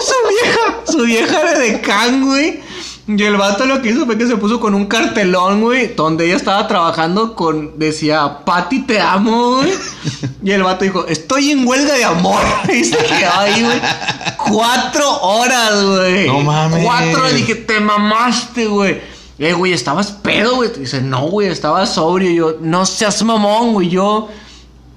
[0.03, 2.61] Su vieja, su vieja era de can, güey.
[3.05, 6.25] Y el vato lo que hizo fue que se puso con un cartelón, güey, donde
[6.25, 9.73] ella estaba trabajando con, decía, Pati, te amo, güey.
[10.41, 12.41] Y el vato dijo, estoy en huelga de amor.
[12.73, 13.81] Y se quedó ahí, güey.
[14.49, 16.27] Cuatro horas, güey.
[16.27, 16.83] No mames.
[16.83, 19.01] Cuatro, y dije, te mamaste, güey.
[19.39, 20.69] Eh, güey, estabas pedo, güey.
[20.77, 22.29] Dice, no, güey, estaba sobrio.
[22.31, 23.89] Y yo, no seas mamón, güey.
[23.89, 24.29] Yo,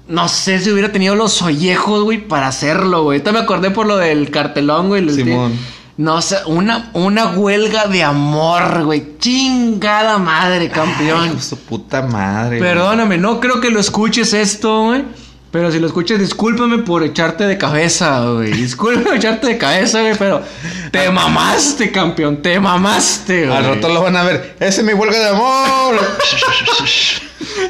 [0.07, 3.17] no sé si hubiera tenido los ollejos, güey, para hacerlo, güey.
[3.17, 5.09] Ahorita me acordé por lo del cartelón, güey.
[5.09, 5.57] Simón.
[5.97, 9.17] No sé, una, una huelga de amor, güey.
[9.17, 11.41] Chingada madre, Ay, campeón.
[11.41, 12.59] su puta madre.
[12.59, 12.69] güey.
[12.69, 15.03] Perdóname, no creo que lo escuches esto, güey.
[15.57, 18.51] Pero si lo escuchas, discúlpame por echarte de cabeza, güey.
[18.51, 20.43] Discúlpame por echarte de cabeza, güey, pero
[20.91, 22.43] te mamaste, campeón.
[22.43, 23.57] Te mamaste, güey.
[23.57, 24.55] Al rato lo van a ver.
[24.59, 25.95] Ese es mi huelga de amor.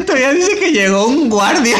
[0.05, 1.77] Todavía dice que llegó un guardia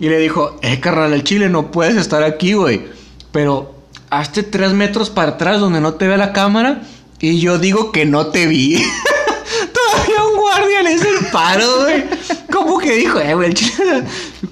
[0.00, 2.86] y le dijo, eh, carnal, el chile no puedes estar aquí, güey.
[3.30, 3.76] Pero
[4.10, 6.82] hazte tres metros para atrás donde no te vea la cámara
[7.20, 8.74] y yo digo que no te vi.
[9.72, 12.04] Todavía un guardia le hizo el paro, güey.
[12.50, 14.02] ¿Cómo que dijo, eh, güey, el chile,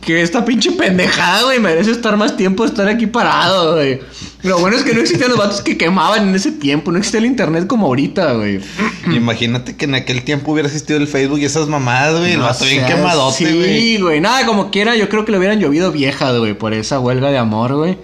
[0.07, 3.99] que esta pinche pendejada, güey, merece estar más tiempo estar aquí parado, güey.
[4.45, 7.19] Lo bueno es que no existían los vatos que quemaban en ese tiempo, no existía
[7.19, 8.61] el internet como ahorita, güey.
[9.13, 12.33] Imagínate que en aquel tiempo hubiera existido el Facebook y esas mamadas, güey.
[12.35, 13.81] El No vato bien quemadote, güey.
[13.81, 14.21] Sí, güey.
[14.21, 17.39] Nada, como quiera, yo creo que le hubieran llovido viejas, güey, por esa huelga de
[17.39, 17.99] amor, güey.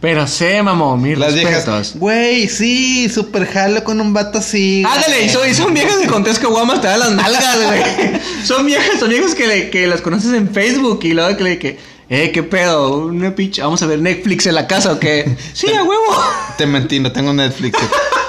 [0.00, 1.64] Pero sé, mamón, mis Las respetos.
[1.64, 1.92] viejas.
[1.96, 4.84] Güey, sí, super jalo con un vato así.
[4.86, 7.82] Ándale, y son, y son viejas que con tres caguamas te dan las nalgas, güey.
[8.44, 11.58] son viejas, son viejas que, le- que las conoces en Facebook y luego que le
[11.58, 11.78] que,
[12.10, 15.34] eh, qué pedo, una pinche, vamos a ver Netflix en la casa o qué.
[15.54, 16.22] Sí, a huevo.
[16.58, 17.78] Te mentí, no tengo Netflix.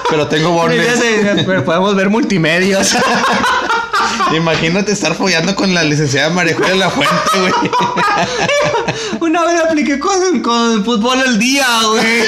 [0.08, 0.88] pero tengo bornes.
[1.46, 2.96] Pero podemos ver multimedios.
[4.34, 7.52] Imagínate estar follando con la licenciada María Julia La Fuente, güey.
[9.20, 12.24] Una vez apliqué con, con fútbol al día, güey.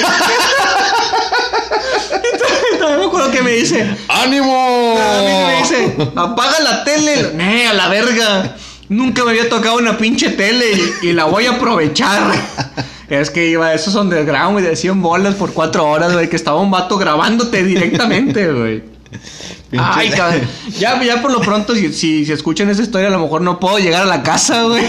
[2.79, 4.97] También me acuerdo que me dice, ¡Ánimo!
[4.99, 7.31] a mí me dice, apaga la tele.
[7.35, 8.55] ¡Nee, a la verga!
[8.89, 10.65] Nunca me había tocado una pinche tele
[11.01, 12.31] y, y la voy a aprovechar.
[13.09, 16.35] Es que iba a esos underground, güey, de 100 bolas por 4 horas, güey, que
[16.35, 18.83] estaba un vato grabándote directamente, güey.
[19.77, 20.41] Ay, cabrón.
[20.77, 23.59] Ya, ya por lo pronto, si, si, si escuchan esa historia, a lo mejor no
[23.59, 24.83] puedo llegar a la casa, güey.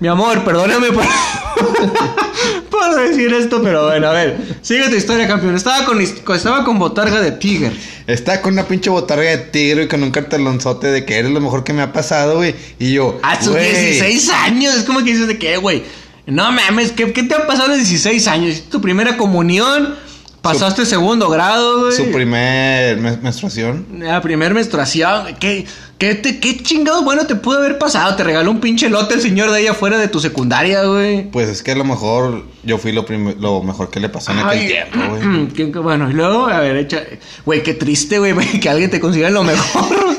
[0.00, 1.04] Mi amor, perdóname por,
[2.70, 4.36] por decir esto, pero bueno, a ver.
[4.62, 5.56] Sigue tu historia, campeón.
[5.56, 7.72] Estaba con, estaba con botarga de Tiger.
[8.06, 11.40] Está con una pinche botarga de tigre y con un cartelonzote de que eres lo
[11.40, 12.54] mejor que me ha pasado, güey.
[12.78, 14.76] Y yo, A sus güey, 16 años.
[14.76, 15.82] Es como que dices de qué, güey.
[16.26, 18.50] No mames, ¿qué, ¿qué te ha pasado a los 16 años?
[18.50, 19.96] ¿Hiciste Tu primera comunión.
[20.42, 21.92] Pasaste segundo grado, güey.
[21.92, 23.86] Su primer menstruación.
[23.98, 25.34] La primer menstruación.
[25.40, 25.66] ¿Qué,
[25.98, 28.14] qué, te, ¿Qué chingado bueno te pudo haber pasado?
[28.14, 31.28] Te regaló un pinche lote el señor de ahí afuera de tu secundaria, güey.
[31.30, 33.04] Pues es que a lo mejor yo fui lo,
[33.40, 35.72] lo mejor que le pasó en aquel Ay, tiempo, güey.
[35.82, 37.02] bueno, y luego, a ver, echa.
[37.44, 40.16] Güey, qué triste, güey, que alguien te considere lo mejor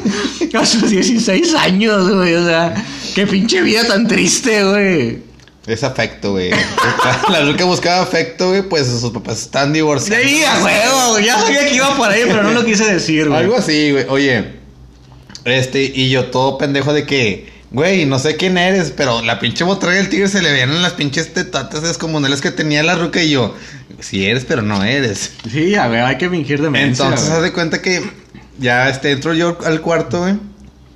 [0.53, 2.35] a sus 16 años, güey.
[2.35, 2.75] O sea,
[3.15, 5.28] qué pinche vida tan triste, güey.
[5.67, 6.51] Es afecto, güey.
[7.29, 10.25] La que buscaba afecto, güey, pues sus papás están divorciados.
[10.25, 11.25] Sí, a huevo, güey.
[11.25, 13.39] Ya sabía que iba por ahí, pero no lo quise decir, güey.
[13.39, 14.05] Algo así, güey.
[14.09, 14.59] Oye,
[15.45, 19.63] este, y yo todo pendejo de que, güey, no sé quién eres, pero la pinche
[19.63, 23.31] botarga del tigre se le veían las pinches tetatas descomunales que tenía la ruca y
[23.31, 23.55] yo,
[23.99, 25.33] sí eres, pero no eres.
[25.51, 27.05] Sí, a ver, hay que fingir demencia.
[27.05, 27.37] Entonces, güey.
[27.37, 28.01] haz de cuenta que
[28.57, 30.35] ya este, entro yo al cuarto, güey.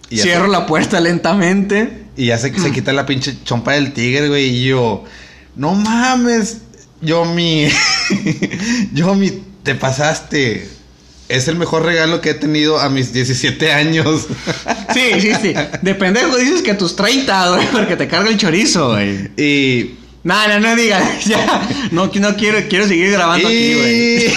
[0.10, 2.03] Cierro la puerta lentamente.
[2.16, 4.46] Y ya se, se quita la pinche chompa del tigre, güey.
[4.46, 5.04] Y yo,
[5.56, 6.58] no mames.
[7.02, 7.68] Yo mi.
[8.94, 9.32] yo mi.
[9.64, 10.68] Te pasaste.
[11.30, 14.28] Es el mejor regalo que he tenido a mis 17 años.
[14.94, 15.54] Sí, sí, sí.
[15.82, 19.30] De pendejo dices que a tus 30, güey, porque te carga el chorizo, güey.
[19.38, 19.98] y.
[20.24, 21.04] No, no, no digas.
[21.26, 21.68] Ya.
[21.92, 24.34] No, no quiero, quiero seguir grabando aquí, güey.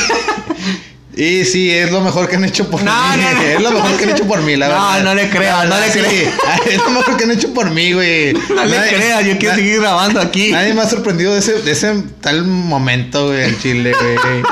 [1.16, 1.44] Y.
[1.46, 3.22] Sí, es lo mejor que han hecho por No, mí.
[3.22, 3.42] no, no.
[3.42, 5.02] Es lo mejor que han hecho por mí, la No, verdad.
[5.05, 5.98] no le creas, no le sí.
[5.98, 6.35] creas.
[6.70, 8.33] Es lo mejor que han hecho por mí, güey.
[8.35, 10.50] No le creas, yo quiero seguir grabando aquí.
[10.52, 14.42] Nadie me ha sorprendido de ese, de ese tal momento, güey, en Chile, güey.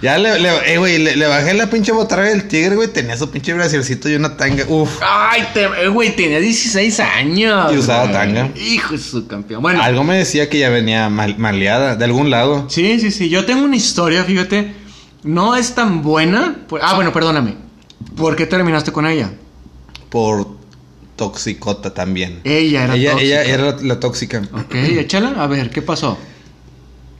[0.00, 2.86] Ya le, le, eh, güey, le, le bajé la pinche botarga del tigre, güey.
[2.86, 4.64] Tenía su pinche braciercito y una tanga.
[4.68, 4.88] Uf.
[5.02, 7.72] Ay, te, eh, güey, tenía 16 años.
[7.74, 8.12] Y usaba güey.
[8.12, 8.48] tanga.
[8.54, 9.60] Hijo de su campeón.
[9.60, 12.66] Bueno, Algo me decía que ya venía mal- maleada de algún lado.
[12.70, 13.28] sí, sí, sí.
[13.28, 14.72] Yo tengo una historia, fíjate.
[15.22, 16.64] No es tan buena.
[16.68, 17.54] pues- ah, bueno, perdóname.
[18.16, 19.32] ¿Por qué terminaste con ella?
[20.08, 20.48] Por
[21.16, 22.40] toxicota también.
[22.44, 23.26] Ella era ella, tóxica.
[23.42, 24.42] ella era la, la tóxica.
[24.52, 25.42] Ok, échala.
[25.42, 26.16] A ver, ¿qué pasó?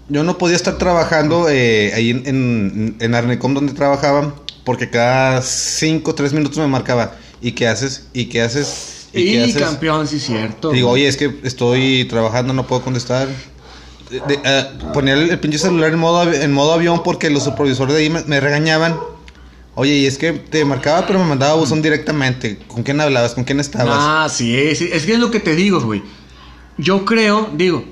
[0.09, 4.35] Yo no podía estar trabajando eh, ahí en, en, en Arnecom donde trabajaba
[4.65, 7.15] porque cada cinco o tres minutos me marcaba.
[7.43, 8.07] ¿Y qué haces?
[8.13, 9.09] ¿Y qué haces?
[9.13, 9.63] ¿Y, Y, qué haces?
[9.63, 10.71] campeón, sí, cierto.
[10.71, 13.29] Digo, oye, es que estoy trabajando, no puedo contestar.
[14.11, 17.95] De- eh, ponía el, el pinche celular en modo, en modo avión porque los supervisores
[17.95, 18.99] de ahí me, regañaban.
[19.75, 22.59] Oye, y es que te marcaba, pero me mandaba buzón directamente.
[22.67, 23.35] ¿Con quién hablabas?
[23.35, 23.99] ¿Con quién estabas?
[24.01, 26.03] Ah, sí, sí, es que es lo que te digo, güey.
[26.79, 27.85] Yo creo, digo,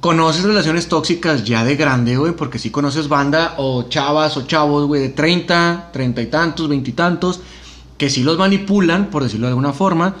[0.00, 4.86] conoces relaciones tóxicas ya de grande, güey, porque si conoces banda o chavas o chavos,
[4.86, 7.40] güey, de 30, 30 y tantos, 20 y tantos,
[7.98, 10.16] que sí los manipulan, por decirlo de alguna forma,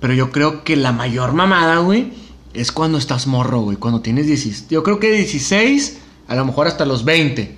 [0.00, 2.12] pero yo creo que la mayor mamada, güey,
[2.54, 6.66] es cuando estás morro, güey, cuando tienes 16, yo creo que 16, a lo mejor
[6.66, 7.56] hasta los 20.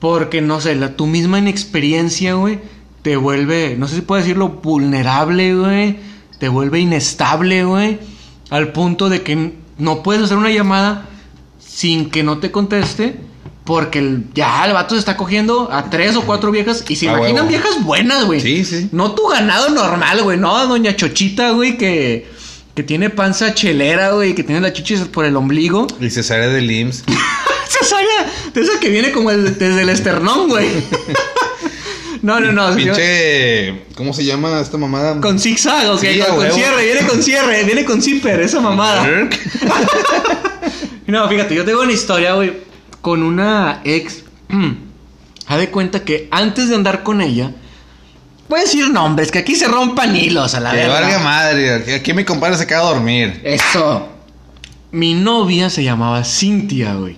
[0.00, 2.60] Porque, no sé, la, tu misma inexperiencia, güey,
[3.02, 5.98] te vuelve, no sé si puedo decirlo, vulnerable, güey.
[6.38, 7.98] Te vuelve inestable, güey.
[8.50, 11.06] Al punto de que no puedes hacer una llamada
[11.58, 13.20] sin que no te conteste.
[13.64, 16.84] Porque el- ya el vato se está cogiendo a tres o cuatro viejas.
[16.88, 18.40] Y se imaginan viejas buenas, güey.
[18.40, 18.88] Sí, sí.
[18.92, 20.38] No tu ganado normal, güey.
[20.38, 22.30] No, doña Chochita, güey, que,
[22.76, 24.34] que tiene panza chelera, güey.
[24.34, 25.86] Que tiene las chichis por el ombligo.
[25.98, 27.04] Y Cesárea del IMSS.
[27.68, 30.68] Cesárea, de esa que viene como el- desde el esternón, güey.
[32.22, 32.74] no, no, no.
[32.74, 32.94] señor.
[32.94, 33.82] Pinche.
[33.96, 35.18] ¿Cómo se llama esta mamada?
[35.22, 39.08] Con zigzag, ok, Sí, con, cierre, viene con cierre, viene con zipper, esa mamada.
[41.06, 42.52] No, fíjate, yo tengo una historia, güey,
[43.00, 44.24] con una ex.
[45.46, 47.52] Haz de cuenta que antes de andar con ella,
[48.48, 51.00] voy a decir nombres, que aquí se rompan hilos a la Que verdad.
[51.02, 51.94] valga madre.
[51.94, 53.40] Aquí mi compadre se queda a dormir.
[53.44, 54.08] Eso.
[54.92, 57.16] Mi novia se llamaba Cintia, güey.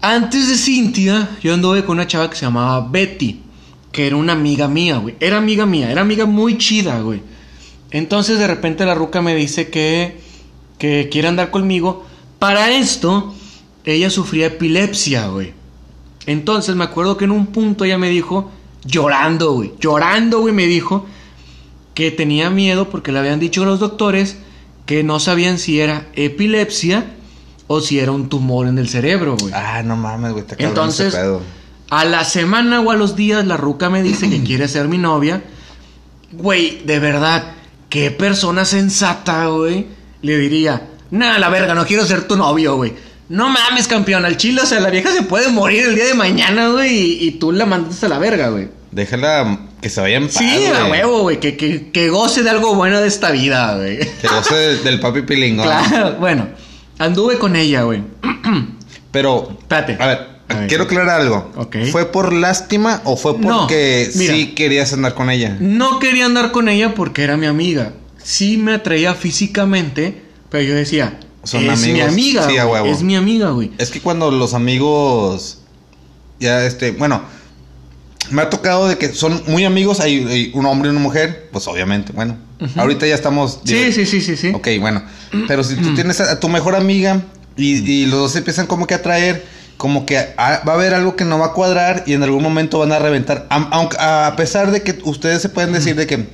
[0.00, 3.40] Antes de Cintia, yo anduve con una chava que se llamaba Betty,
[3.90, 5.14] que era una amiga mía, güey.
[5.20, 7.22] Era amiga mía, era amiga muy chida, güey.
[7.90, 10.20] Entonces de repente la ruca me dice que,
[10.78, 12.04] que quiere andar conmigo.
[12.38, 13.34] Para esto,
[13.84, 15.54] ella sufría epilepsia, güey.
[16.26, 18.50] Entonces me acuerdo que en un punto ella me dijo,
[18.84, 21.06] llorando, güey, llorando, güey, me dijo
[21.94, 24.36] que tenía miedo porque le habían dicho los doctores
[24.86, 27.04] que no sabían si era epilepsia
[27.66, 29.52] o si era un tumor en el cerebro, güey.
[29.54, 31.40] Ah, no mames, güey, te Entonces, pedo.
[31.90, 34.98] a la semana o a los días la ruca me dice que quiere ser mi
[34.98, 35.42] novia.
[36.32, 37.52] Güey, de verdad,
[37.88, 39.86] qué persona sensata, güey.
[40.20, 42.92] Le diría, nada, la verga, no quiero ser tu novio, güey.
[43.28, 46.14] No mames, campeón, al chile, o sea, la vieja se puede morir el día de
[46.14, 48.68] mañana, güey, y, y tú la mandaste a la verga, güey.
[48.92, 52.50] Déjala que se vaya en paz, Sí, a huevo, güey, que, que, que goce de
[52.50, 53.98] algo bueno de esta vida, güey.
[53.98, 55.66] Que goce del, del papi pilingón.
[55.66, 56.48] Claro, bueno,
[56.98, 58.02] anduve con ella, güey.
[59.10, 59.96] Pero, Espérate.
[60.02, 61.52] a ver, quiero aclarar algo.
[61.56, 61.76] Ok.
[61.90, 64.34] ¿Fue por lástima o fue No, porque mira.
[64.34, 65.56] sí querías andar con ella?
[65.60, 67.92] No quería andar con ella porque era mi amiga.
[68.22, 73.16] Sí me atraía físicamente, pero yo decía, Son es mi amiga, Sí, güey, es mi
[73.16, 73.70] amiga, güey.
[73.78, 75.58] Es que cuando los amigos.
[76.40, 76.92] Ya, este.
[76.92, 77.22] Bueno.
[78.30, 80.00] Me ha tocado de que son muy amigos.
[80.00, 81.48] Hay, hay un hombre y una mujer.
[81.52, 82.12] Pues obviamente.
[82.12, 82.36] Bueno.
[82.76, 83.60] Ahorita ya estamos.
[83.64, 84.48] Sí, sí, sí, sí, sí.
[84.54, 85.02] Ok, bueno.
[85.46, 87.22] Pero si tú tienes a, a tu mejor amiga
[87.56, 89.44] y, y los dos se empiezan como que a traer,
[89.76, 92.42] como que a- va a haber algo que no va a cuadrar y en algún
[92.42, 93.46] momento van a reventar.
[93.50, 96.26] Aunque a pesar de que ustedes se pueden decir de que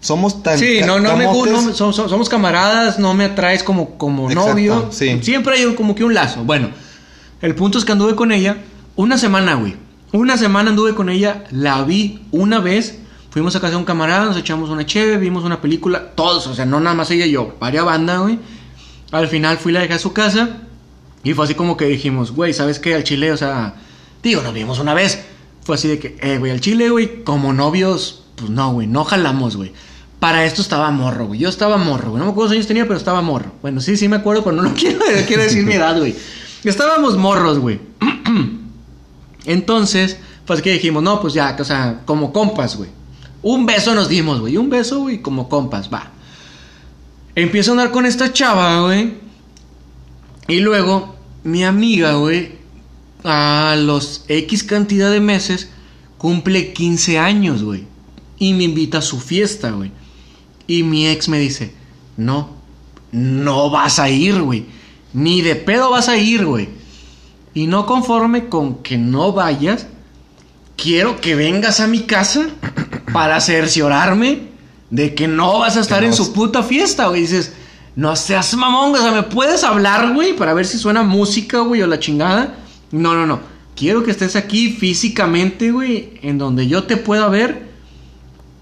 [0.00, 4.30] somos tan Sí, no, no me gusta, somos, somos camaradas, no me atraes como, como
[4.30, 4.88] Exacto, novio.
[4.90, 5.18] sí.
[5.22, 6.42] Siempre hay un- como que un lazo.
[6.44, 6.70] Bueno,
[7.42, 8.58] el punto es que anduve con ella
[8.96, 9.76] una semana, güey.
[10.12, 12.98] Una semana anduve con ella, la vi una vez.
[13.30, 16.54] Fuimos a casa de un camarada, nos echamos una cheve, vimos una película, todos, o
[16.54, 18.40] sea, no nada más ella y yo, varias banda, güey.
[19.12, 20.48] Al final fui la dejé a su casa
[21.22, 22.94] y fue así como que dijimos, güey, ¿sabes qué?
[22.96, 23.74] Al chile, o sea,
[24.22, 25.22] digo, nos vimos una vez.
[25.62, 29.04] Fue así de que, eh, güey, al chile, güey, como novios, pues no, güey, no
[29.04, 29.72] jalamos, güey.
[30.20, 31.40] Para esto estaba morro, güey.
[31.40, 32.18] Yo estaba morro, güey.
[32.20, 33.52] No me acuerdo cuántos años tenía, pero estaba morro.
[33.62, 36.14] Bueno, sí, sí me acuerdo, pero no lo quiero, quiero decir mi edad, güey.
[36.62, 37.80] Estábamos morros, güey.
[39.46, 42.90] Entonces, pues que dijimos, no, pues ya, o sea, como compas, güey.
[43.42, 44.58] Un beso nos dimos, güey.
[44.58, 46.10] Un beso, güey, como compas, va.
[47.34, 49.14] Empiezo a andar con esta chava, güey.
[50.48, 52.52] Y luego, mi amiga, güey,
[53.24, 55.70] a los X cantidad de meses,
[56.18, 57.86] cumple 15 años, güey.
[58.38, 59.92] Y me invita a su fiesta, güey.
[60.70, 61.74] Y mi ex me dice,
[62.16, 62.50] no,
[63.10, 64.66] no vas a ir, güey.
[65.12, 66.68] Ni de pedo vas a ir, güey.
[67.54, 69.88] Y no conforme con que no vayas,
[70.76, 72.50] quiero que vengas a mi casa
[73.12, 74.42] para cerciorarme
[74.90, 77.22] de que no vas a estar en su puta fiesta, güey.
[77.22, 77.52] Dices,
[77.96, 80.36] no seas mamón, o sea, ¿me puedes hablar, güey?
[80.36, 82.54] Para ver si suena música, güey, o la chingada.
[82.92, 83.40] No, no, no.
[83.74, 87.69] Quiero que estés aquí físicamente, güey, en donde yo te pueda ver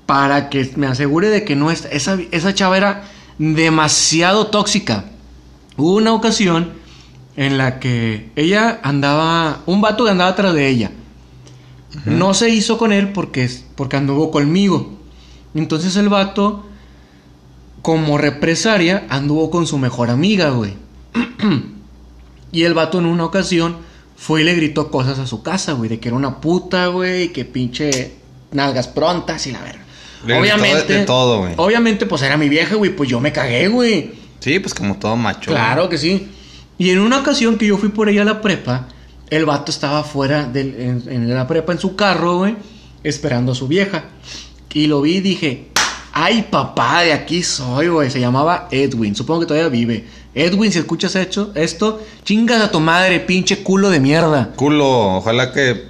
[0.08, 1.90] para que me asegure de que no está.
[1.90, 3.04] Esa, esa chava era
[3.36, 5.04] demasiado tóxica.
[5.76, 6.72] Hubo una ocasión
[7.36, 10.92] en la que ella andaba, un vato que andaba atrás de ella.
[12.06, 14.98] No se hizo con él porque, es- porque anduvo conmigo.
[15.54, 16.64] Entonces el vato,
[17.82, 20.72] como represaria, anduvo con su mejor amiga, güey.
[22.52, 23.76] y el vato en una ocasión
[24.16, 27.30] fue y le gritó cosas a su casa, güey, de que era una puta, güey,
[27.30, 28.14] que pinche
[28.52, 29.84] nalgas prontas y la verga.
[30.26, 31.54] Le obviamente, de- de todo, güey.
[31.56, 34.12] Obviamente, pues era mi vieja, güey, pues yo me cagué, güey.
[34.40, 35.50] Sí, pues como todo macho.
[35.50, 36.28] Claro que sí.
[36.78, 38.88] Y en una ocasión que yo fui por ella a la prepa,
[39.30, 42.56] el vato estaba fuera del- en, en la prepa en su carro, güey,
[43.02, 44.04] esperando a su vieja.
[44.72, 45.68] Y lo vi y dije,
[46.12, 48.10] ay papá, de aquí soy, güey.
[48.10, 50.06] Se llamaba Edwin, supongo que todavía vive.
[50.34, 54.50] Edwin, si escuchas hecho, esto, chingas a tu madre, pinche culo de mierda.
[54.54, 55.86] Culo, ojalá que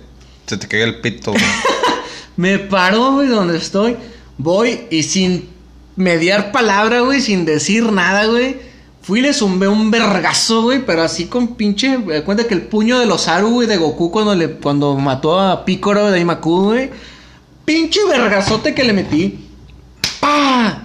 [0.47, 1.33] se te caiga el pito.
[1.33, 1.45] güey.
[2.37, 3.97] Me paro, güey, donde estoy.
[4.39, 5.49] Voy y sin
[5.97, 8.57] mediar palabra, güey, sin decir nada, güey.
[9.03, 11.99] Fui y le zumbé un vergazo, güey, pero así con pinche.
[12.25, 15.65] Cuenta que el puño de los Aru, güey, de Goku cuando, le, cuando mató a
[15.65, 16.91] Picoro de Imaku, güey.
[17.65, 19.47] Pinche vergazote que le metí.
[20.21, 20.83] ¡Pah!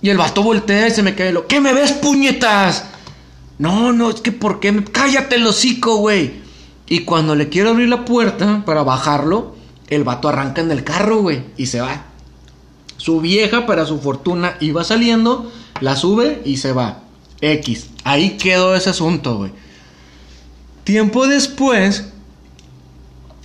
[0.00, 1.46] Y el vato voltea y se me cae lo.
[1.46, 2.84] ¿Qué me ves, puñetas?
[3.58, 4.84] No, no, es que ¿por qué?
[4.84, 6.34] Cállate el hocico, güey.
[6.86, 9.56] Y cuando le quiero abrir la puerta para bajarlo,
[9.88, 12.07] el vato arranca en el carro, güey, y se va.
[12.98, 17.04] Su vieja, para su fortuna, iba saliendo, la sube y se va.
[17.40, 17.88] X.
[18.04, 19.52] Ahí quedó ese asunto, güey.
[20.84, 22.08] Tiempo después,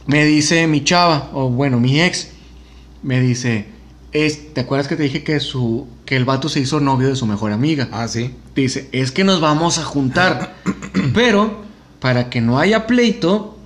[0.06, 2.30] me dice mi chava, o bueno, mi ex,
[3.04, 3.68] me dice,
[4.12, 7.16] es, ¿te acuerdas que te dije que su, que el vato se hizo novio de
[7.16, 7.90] su mejor amiga?
[7.92, 8.34] ah, sí.
[8.56, 10.56] Dice, es que nos vamos a juntar.
[11.14, 11.64] Pero,
[12.00, 13.58] para que no haya pleito,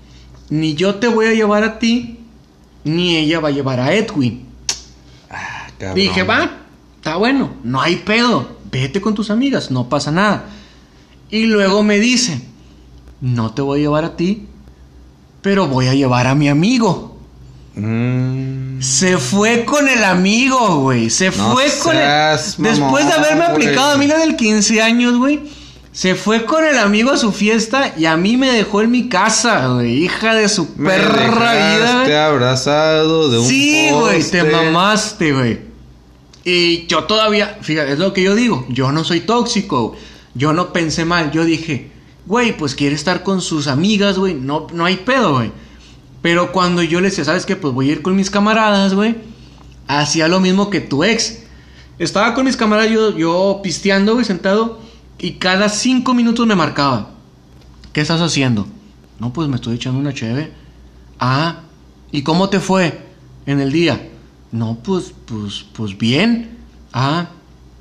[0.50, 2.20] ni yo te voy a llevar a ti,
[2.84, 4.47] ni ella va a llevar a Edwin.
[5.78, 5.96] Cabrón.
[5.96, 6.50] Dije, va,
[6.98, 8.58] está bueno, no hay pedo.
[8.72, 10.46] Vete con tus amigas, no pasa nada.
[11.30, 12.42] Y luego me dice,
[13.22, 14.48] no te voy a llevar a ti,
[15.42, 17.18] pero voy a llevar a mi amigo.
[17.76, 18.82] Mm.
[18.82, 21.10] Se fue con el amigo, güey.
[21.10, 22.38] Se No fue con el.
[22.58, 25.42] Después de haberme aplicado a mí la del 15 años, güey.
[25.92, 29.10] Se fue con el amigo a su fiesta y a mí me dejó en mi
[29.10, 30.04] casa, güey.
[30.04, 32.16] Hija de su Me perra vida, güey.
[32.16, 35.66] abrazado de un Sí, güey, te mamaste, güey.
[36.50, 39.98] Y yo todavía, fíjate, es lo que yo digo, yo no soy tóxico,
[40.34, 41.91] yo no pensé mal, yo dije,
[42.26, 45.52] güey, pues quiere estar con sus amigas, güey, no, no hay pedo, güey.
[46.22, 47.58] Pero cuando yo le decía, ¿sabes qué?
[47.58, 49.18] Pues voy a ir con mis camaradas, güey,
[49.88, 51.39] hacía lo mismo que tu ex.
[52.00, 54.80] Estaba con mis camaradas yo, yo pisteando, güey, sentado,
[55.20, 57.10] y cada cinco minutos me marcaba.
[57.91, 58.66] ¿Qué estás haciendo?
[59.20, 60.54] No, pues me estoy echando una cheve.
[61.20, 61.64] Ah,
[62.10, 63.02] ¿y cómo te fue
[63.45, 64.12] en el día?
[64.58, 66.58] No, pues, pues, pues bien.
[66.91, 67.28] Ah,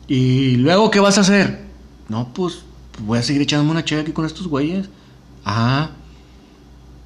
[0.07, 1.65] ¿y luego qué vas a hacer?
[2.09, 2.59] No, pues,
[2.99, 4.91] voy a seguir echándome una cheve aquí con estos güeyes.
[5.43, 5.89] Ah,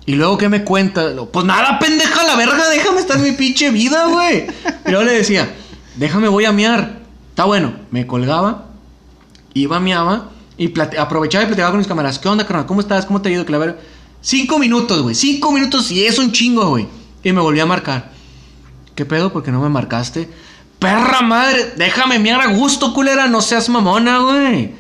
[0.07, 1.15] ¿y luego qué me cuentas?
[1.33, 4.49] Pues nada, pendeja, la verga, déjame estar en mi pinche vida, güey.
[4.87, 5.55] Y yo le decía,
[5.97, 6.99] déjame, voy a miar.
[7.29, 8.67] Está bueno, me colgaba,
[9.55, 12.19] iba, miaba y aprovechaba y platicaba con mis camaradas.
[12.19, 12.67] ¿Qué onda, carnal?
[12.67, 13.07] ¿Cómo estás?
[13.07, 13.47] ¿Cómo te ha ido?
[13.47, 13.77] Que la.
[14.21, 15.15] Cinco minutos, güey.
[15.15, 16.89] Cinco minutos y es un chingo, güey.
[17.23, 18.19] Y me volví a marcar.
[19.01, 19.33] ¿Qué pedo?
[19.33, 20.29] ¿Por qué no me marcaste?
[20.79, 24.75] Perra madre, déjame miar a gusto, culera, no seas mamona, güey.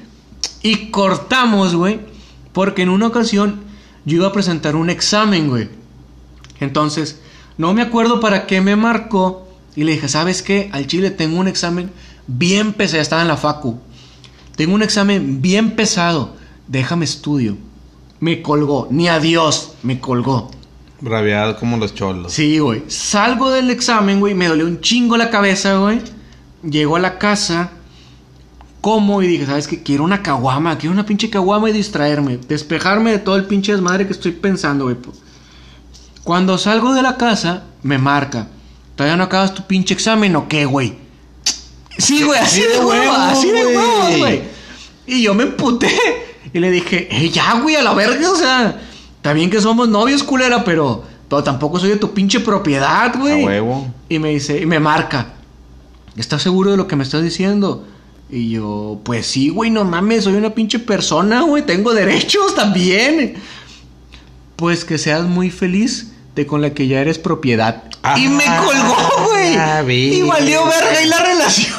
[0.62, 2.00] Y cortamos, güey.
[2.52, 3.62] Porque en una ocasión
[4.04, 5.70] yo iba a presentar un examen, güey.
[6.60, 7.22] Entonces,
[7.56, 9.48] no me acuerdo para qué me marcó.
[9.74, 10.68] Y le dije, ¿sabes qué?
[10.74, 11.90] Al chile tengo un examen
[12.26, 13.00] bien pesado.
[13.00, 13.80] Estaba en la facu.
[14.54, 16.36] Tengo un examen bien pesado.
[16.68, 17.56] Déjame estudio.
[18.18, 18.86] Me colgó.
[18.90, 19.76] Ni adiós.
[19.82, 20.50] Me colgó.
[21.02, 22.32] Rabiado como los cholos.
[22.32, 22.82] Sí, güey.
[22.88, 24.34] Salgo del examen, güey.
[24.34, 26.00] Me dolió un chingo la cabeza, güey.
[26.62, 27.70] Llego a la casa.
[28.80, 29.82] Como y dije, ¿sabes qué?
[29.82, 30.76] Quiero una caguama.
[30.78, 32.38] Quiero una pinche caguama y distraerme.
[32.48, 34.96] Despejarme de todo el pinche desmadre que estoy pensando, güey.
[36.24, 38.48] Cuando salgo de la casa, me marca.
[38.94, 40.94] ¿Todavía no acabas tu pinche examen o qué, güey?
[41.96, 43.76] Sí, güey, así de huevos, así de güey.
[43.76, 44.42] huevos, güey.
[45.06, 45.90] Y yo me emputé.
[46.52, 48.89] Y le dije, eh, ya, güey, a la verga, o sea.
[49.20, 53.42] Está bien que somos novios, culera, pero, pero tampoco soy de tu pinche propiedad, güey.
[53.42, 53.86] A huevo.
[54.08, 55.34] Y me dice, y me marca.
[56.16, 57.86] ¿Estás seguro de lo que me estás diciendo?
[58.30, 63.34] Y yo, pues sí, güey, no mames, soy una pinche persona, güey, tengo derechos también.
[64.56, 67.84] Pues que seas muy feliz de con la que ya eres propiedad.
[68.02, 69.54] Ah, y me colgó, güey.
[69.54, 71.02] ah, y valió verga.
[71.02, 71.76] y la relación,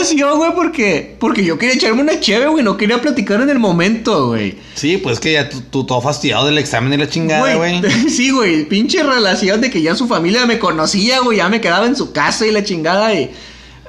[0.36, 4.28] güey, porque porque yo quería echarme una cheve, güey, no quería platicar en el momento,
[4.28, 4.56] güey.
[4.74, 7.82] Sí, pues que ya tú, tú todo fastidiado del examen y la chingada, güey.
[8.08, 11.86] Sí, güey, pinche relación de que ya su familia me conocía, güey, ya me quedaba
[11.86, 13.30] en su casa y la chingada y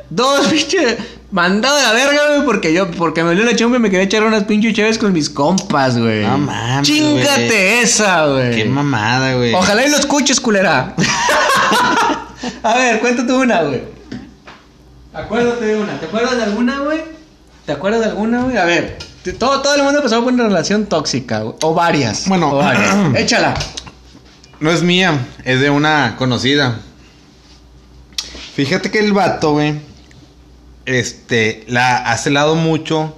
[0.09, 0.97] dos pinche
[1.31, 4.05] mandado a la verga, güey, porque yo porque me dolió la chumba y me quería
[4.05, 6.23] echar unas pinches cheves con mis compas, güey.
[6.23, 8.55] No mames, Chingate esa, güey.
[8.55, 9.53] Qué mamada, güey.
[9.53, 10.93] Ojalá y lo escuches, culera.
[12.63, 14.00] a ver, cuéntate una, güey.
[15.13, 15.99] Acuérdate de una.
[15.99, 17.01] ¿Te acuerdas de alguna, güey?
[17.65, 18.57] ¿Te acuerdas de alguna, güey?
[18.57, 18.97] A ver.
[19.37, 21.55] Todo, todo el mundo empezó con una relación tóxica, güey.
[21.61, 22.27] O varias.
[22.27, 22.51] Bueno.
[22.51, 22.95] O varias.
[23.15, 23.53] Échala.
[24.59, 26.79] No es mía, es de una conocida.
[28.55, 29.81] Fíjate que el vato, güey,
[30.85, 33.15] este, la ha celado mucho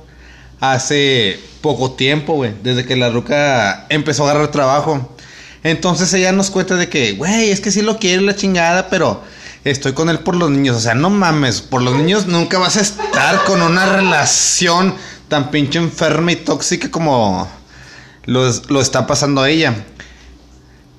[0.59, 5.15] hace poco tiempo, güey, desde que la ruca empezó a agarrar trabajo.
[5.63, 9.23] Entonces ella nos cuenta de que, güey, es que sí lo quiere la chingada, pero
[9.63, 10.77] estoy con él por los niños.
[10.77, 14.95] O sea, no mames, por los niños nunca vas a estar con una relación
[15.27, 17.49] tan pinche enferma y tóxica como
[18.25, 19.75] lo, lo está pasando ella.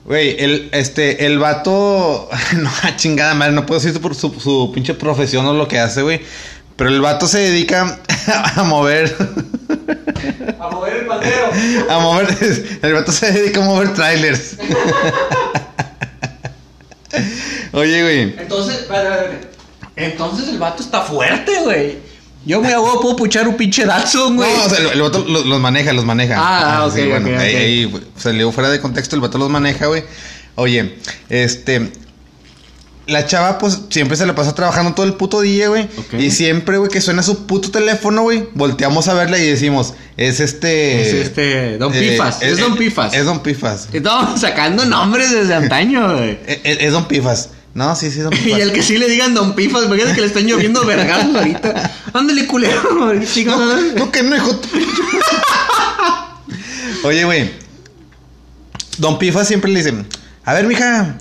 [0.04, 2.28] Güey, el, este, el vato.
[2.56, 6.02] No, chingada madre, no puedo decir por su, su pinche profesión o lo que hace,
[6.02, 6.20] güey.
[6.76, 8.00] Pero el vato se dedica
[8.56, 9.16] a mover.
[10.60, 11.50] A mover el pandero.
[11.90, 12.78] A mover.
[12.82, 14.56] El vato se dedica a mover trailers.
[17.72, 18.20] Oye, güey.
[18.38, 18.86] Entonces,
[19.96, 21.98] entonces el vato está fuerte, güey.
[22.46, 24.52] Yo a huevo puedo puchar un pinche Datsun, güey.
[24.54, 26.34] No, o sea, el, el vato lo- los maneja, los maneja.
[26.38, 27.38] Ah, ok, ok, bueno, ok.
[27.38, 30.04] ahí, ahí, salió fuera de contexto, el vato los maneja, güey.
[30.56, 30.96] Oye,
[31.30, 31.90] este.
[33.06, 35.88] La chava, pues, siempre se la pasa trabajando todo el puto día, güey.
[36.18, 38.48] Y siempre, güey, que suena su puto teléfono, güey.
[38.54, 41.02] Volteamos a verla y decimos, es este.
[41.02, 43.12] Es este, Don eh, Pifas, es Don Pifas.
[43.12, 43.88] Es Don Pifas.
[43.92, 46.38] Estamos sacando nombres desde antaño, güey.
[46.64, 47.50] Es, Don Pifas.
[47.74, 48.60] No, sí, sí, Don Y Pifas.
[48.60, 51.90] el que sí le digan Don Pifas, imagínate que le están lloviendo vergazos ahorita.
[52.14, 53.12] Ándale, culero.
[53.34, 54.60] Chicos, No, no, que no, hijo.
[57.04, 57.50] Oye, güey.
[58.96, 59.94] Don Pifa siempre le dice:
[60.44, 61.18] A ver, mija,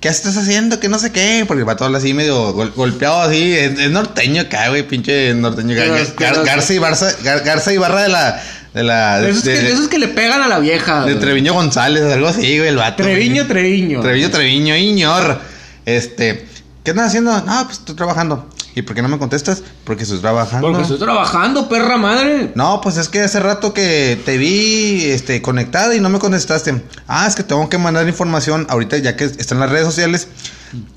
[0.00, 0.78] ¿qué estás haciendo?
[0.80, 1.44] Que no sé qué.
[1.46, 3.52] Porque el vato habla así medio gol- golpeado así.
[3.54, 5.74] Es, es norteño acá, güey, pinche norteño.
[5.76, 8.42] Gar- Gar- Garza y Barza, Gar- Garza y Barra de la.
[8.74, 9.20] De la.
[9.20, 11.00] De esos, de- que, de esos que le pegan a la vieja.
[11.04, 11.20] de güey.
[11.20, 13.02] Treviño González, algo así, güey, el vato.
[13.02, 13.48] Treviño, güey.
[13.48, 14.00] Treviño.
[14.00, 15.40] Treviño, Treviño, Iñor.
[15.86, 16.46] Este,
[16.84, 17.32] ¿qué andas haciendo?
[17.42, 18.48] No, pues estoy trabajando.
[18.76, 19.62] ¿Y por qué no me contestas?
[19.84, 20.68] Porque estoy trabajando.
[20.68, 22.52] Porque estoy trabajando, perra madre.
[22.54, 26.82] No, pues es que hace rato que te vi este, conectada y no me contestaste.
[27.08, 28.66] Ah, es que tengo que mandar información.
[28.68, 30.28] Ahorita, ya que están las redes sociales,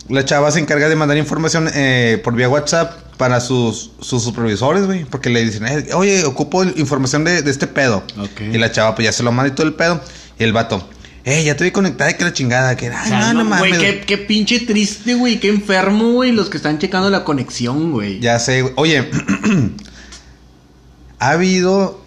[0.09, 4.85] la chava se encarga de mandar información eh, por vía WhatsApp para sus, sus supervisores,
[4.85, 5.05] güey.
[5.05, 8.03] Porque le dicen, eh, oye, ocupo información de, de este pedo.
[8.51, 10.01] Y la chava, pues ya se lo manda y todo el pedo.
[10.37, 10.85] Y el vato,
[11.29, 12.75] eh, ya te vi conectada que la chingada.
[12.75, 13.79] Que, ay, O sea, no, no no, güey, mames.
[13.79, 18.19] qué, qué pinche triste, güey, qué enfermo, güey, los que están checando la conexión, güey.
[18.19, 18.73] Ya sé, güey.
[18.77, 19.09] Oye,
[21.19, 22.01] ha habido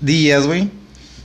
[0.00, 0.70] días, güey.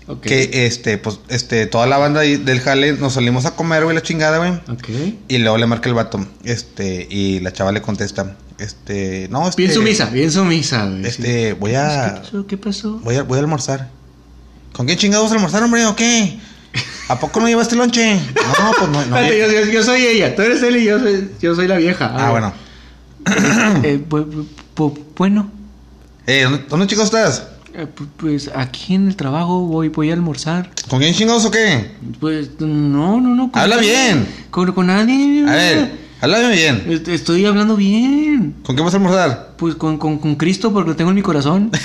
[0.08, 0.22] Ok.
[0.22, 4.02] Que este, pues, este, toda la banda del jale nos salimos a comer, güey, la
[4.02, 4.52] chingada, güey.
[4.70, 4.90] Ok.
[5.30, 6.26] Y luego le marca el vato.
[6.44, 8.36] Este, y la chava le contesta.
[8.60, 9.62] Este, no, este.
[9.62, 11.06] Bien sumisa, bien sumisa, güey.
[11.06, 12.16] Este, voy a.
[12.16, 12.48] ¿Qué pasó?
[12.48, 13.00] ¿Qué pasó?
[13.00, 13.90] Voy a, voy a almorzar.
[14.74, 16.38] ¿Con quién chingados almorzar, hombre, o qué?
[17.10, 18.16] ¿A poco no llevaste lonche?
[18.16, 19.06] No, pues no.
[19.06, 21.78] no yo, yo- yo soy ella, tú eres él y yo soy, yo soy la
[21.78, 22.12] vieja.
[22.16, 22.54] ah, bueno.
[23.84, 24.46] Eh, bu- bu-
[24.76, 25.50] bu- bueno,
[26.28, 27.48] Eh, ¿dónde, dónde chicos estás?
[27.74, 30.70] eh, pu- pues aquí en el trabajo voy, voy a almorzar.
[30.90, 31.92] ¿Con quién chingados o qué?
[32.20, 33.52] Pues no, no, no.
[33.52, 33.90] con Habla nadie.
[33.92, 34.28] bien.
[34.52, 35.44] Con, con nadie.
[35.48, 35.92] A ver,
[36.22, 36.84] háblame bien.
[36.88, 38.56] Est- Estoy hablando bien.
[38.64, 39.54] ¿Con quién vas a almorzar?
[39.58, 41.72] Pues con, con, con Cristo porque lo tengo en mi corazón.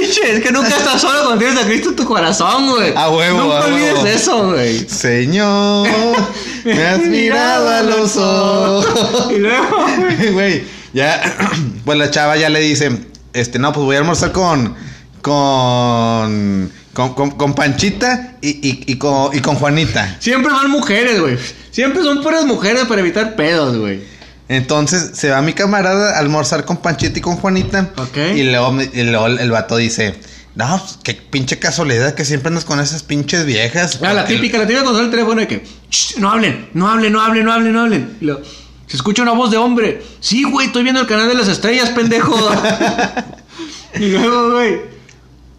[0.00, 2.92] Pinche, es que nunca estás solo cuando tienes a Cristo en tu corazón, güey.
[2.96, 4.06] A huevo, Nunca a olvides huevo.
[4.06, 4.88] eso, güey.
[4.88, 5.88] Señor,
[6.64, 9.32] me has mirado a los ojos.
[9.32, 10.32] Y luego, güey.
[10.32, 11.36] Güey, ya,
[11.84, 12.90] pues la chava ya le dice,
[13.32, 14.74] este, no, pues voy a almorzar con,
[15.22, 20.16] con, con, con, con Panchita y, y, y con, y con Juanita.
[20.20, 21.36] Siempre son mujeres, güey.
[21.70, 24.00] Siempre son puras mujeres para evitar pedos, güey.
[24.48, 27.90] Entonces se va mi camarada a almorzar con Panchita y con Juanita.
[27.96, 28.16] Ok.
[28.36, 30.14] Y luego, me- y luego el vato dice,
[30.54, 33.98] no, pues, qué pinche casualidad que siempre andas con esas pinches viejas.
[34.02, 36.88] Ah, la típica, la típica cuando sale el teléfono de que "Shh, no hablen, no
[36.88, 38.16] hablen, no hablen, no hablen, no hablen.
[38.20, 38.42] Y luego,
[38.86, 40.02] se escucha una voz de hombre.
[40.20, 42.36] Sí, güey, estoy viendo el canal de las estrellas, pendejo.
[43.98, 44.80] y luego, güey.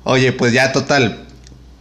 [0.04, 1.26] Oye, pues ya total.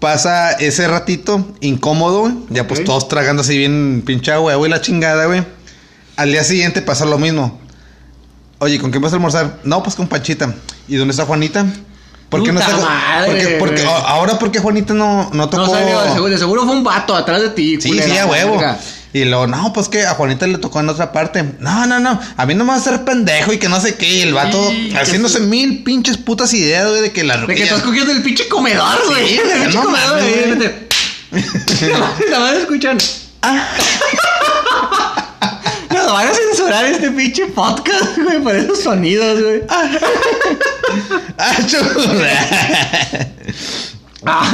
[0.01, 2.33] Pasa ese ratito incómodo.
[2.51, 5.45] Ya pues todos tragando así bien pinchado, güey, güey, la chingada, güey.
[6.17, 7.61] Al día siguiente pasa lo mismo.
[8.59, 9.59] Oye, ¿con quién vas a almorzar?
[9.65, 10.55] No, pues con Panchita.
[10.89, 11.67] ¿Y dónde está Juanita?
[12.29, 12.77] ¿Por qué no está?
[12.77, 15.67] madre, porque, porque, ahora porque Juanita no, no tocó.
[15.67, 17.79] No salió, de seguro, de seguro fue un vato atrás de ti.
[17.81, 18.61] Sí, culera, sí, a huevo.
[19.13, 21.45] Y luego, no, pues que a Juanita le tocó en otra parte.
[21.61, 22.21] No, no, no.
[22.37, 24.19] A mí no me va a hacer pendejo y que no sé qué.
[24.19, 27.63] Y el vato Sí, haciéndose mil pinches putas ideas, güey, de que la De que
[27.63, 29.29] estás cogiendo el pinche comedor, güey.
[29.29, 30.45] Sí, el pinche no comedor, güey.
[30.45, 30.59] güey.
[30.59, 30.89] Vete.
[32.31, 32.97] La van a escuchar.
[36.07, 39.63] Nos van a censurar este pinche podcast, güey, por esos sonidos, güey.
[41.39, 41.57] Ah.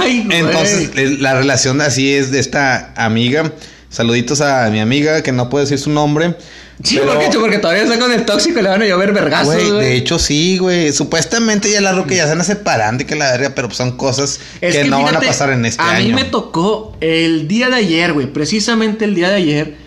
[0.00, 0.38] Ay, güey.
[0.38, 3.52] Entonces, eh, la relación así es de esta amiga.
[3.88, 6.34] Saluditos a mi amiga, que no puedo decir su nombre.
[6.82, 9.54] Sí, pero- porque, porque todavía está con el tóxico y le van a llover vergazos,
[9.54, 10.92] Güey, de hecho sí, güey.
[10.92, 13.96] Supuestamente ya la ruca ya se anda separando y que la verga, pero pues son
[13.96, 16.08] cosas Es que, no van a pasar en este a año.
[16.08, 18.26] mí me tocó el día de ayer, güey.
[18.32, 19.81] Precisamente el día de ayer.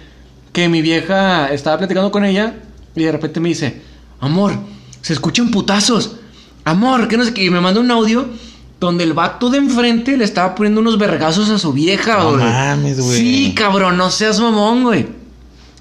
[0.55, 2.55] Que mi vieja estaba platicando con ella.
[2.95, 3.81] Y de repente me dice:
[4.21, 4.53] Amor,
[5.01, 6.15] se escuchan putazos.
[6.63, 7.43] Amor, que no sé qué.
[7.43, 8.25] Y me manda un audio.
[8.79, 12.43] Donde el vato de enfrente le estaba poniendo unos vergazos a su vieja, No güey.
[12.45, 13.17] mames, güey.
[13.17, 15.07] Sí, cabrón, no seas mamón, güey.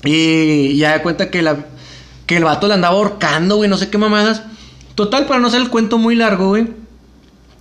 [0.05, 1.57] Y ya de cuenta que, la,
[2.27, 4.43] que el vato le andaba ahorcando, güey, no sé qué mamadas.
[4.95, 6.69] Total, para no hacer el cuento muy largo, güey.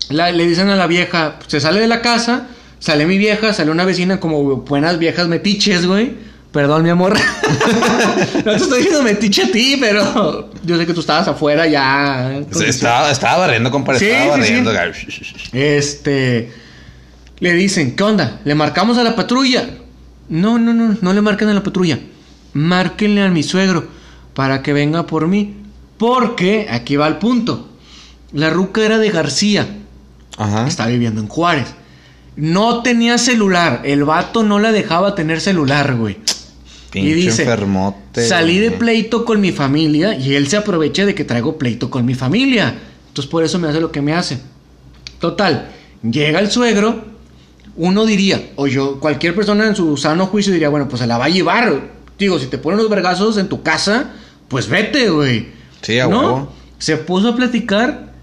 [0.09, 2.47] La- le dicen a la vieja, se sale de la casa,
[2.79, 6.13] sale mi vieja, sale una vecina como buenas viejas metiches, güey.
[6.53, 7.15] Perdón, mi amor.
[8.45, 12.31] no te estoy diciendo metiche a ti, pero yo sé que tú estabas afuera ya.
[12.63, 13.99] Estaba, estaba barriendo, compadre.
[13.99, 14.71] Sí, estaba sí, barriendo.
[14.93, 15.49] sí.
[15.51, 16.53] Este.
[17.39, 18.39] Le dicen, ¿qué onda?
[18.45, 19.67] ¿Le marcamos a la patrulla?
[20.29, 21.97] No, no, no, no le marquen a la patrulla.
[22.53, 23.87] Márquenle a mi suegro
[24.35, 25.55] para que venga por mí.
[25.97, 27.67] Porque, aquí va el punto.
[28.31, 29.67] La ruca era de García.
[30.37, 30.67] Ajá.
[30.67, 31.73] Está viviendo en Juárez.
[32.35, 33.81] No tenía celular.
[33.83, 36.17] El vato no la dejaba tener celular, güey.
[36.93, 38.27] Pinche y dice, enfermote.
[38.27, 42.05] salí de pleito con mi familia y él se aprovecha de que traigo pleito con
[42.05, 42.75] mi familia.
[43.07, 44.37] Entonces por eso me hace lo que me hace.
[45.17, 45.71] Total,
[46.03, 47.03] llega el suegro,
[47.77, 51.17] uno diría, o yo, cualquier persona en su sano juicio diría, bueno, pues se la
[51.17, 51.81] va a llevar.
[52.19, 54.11] Digo, si te ponen los vergazos en tu casa,
[54.47, 55.47] pues vete, güey.
[55.81, 56.19] Sí, a ¿No?
[56.19, 56.53] huevo.
[56.77, 58.13] Se puso a platicar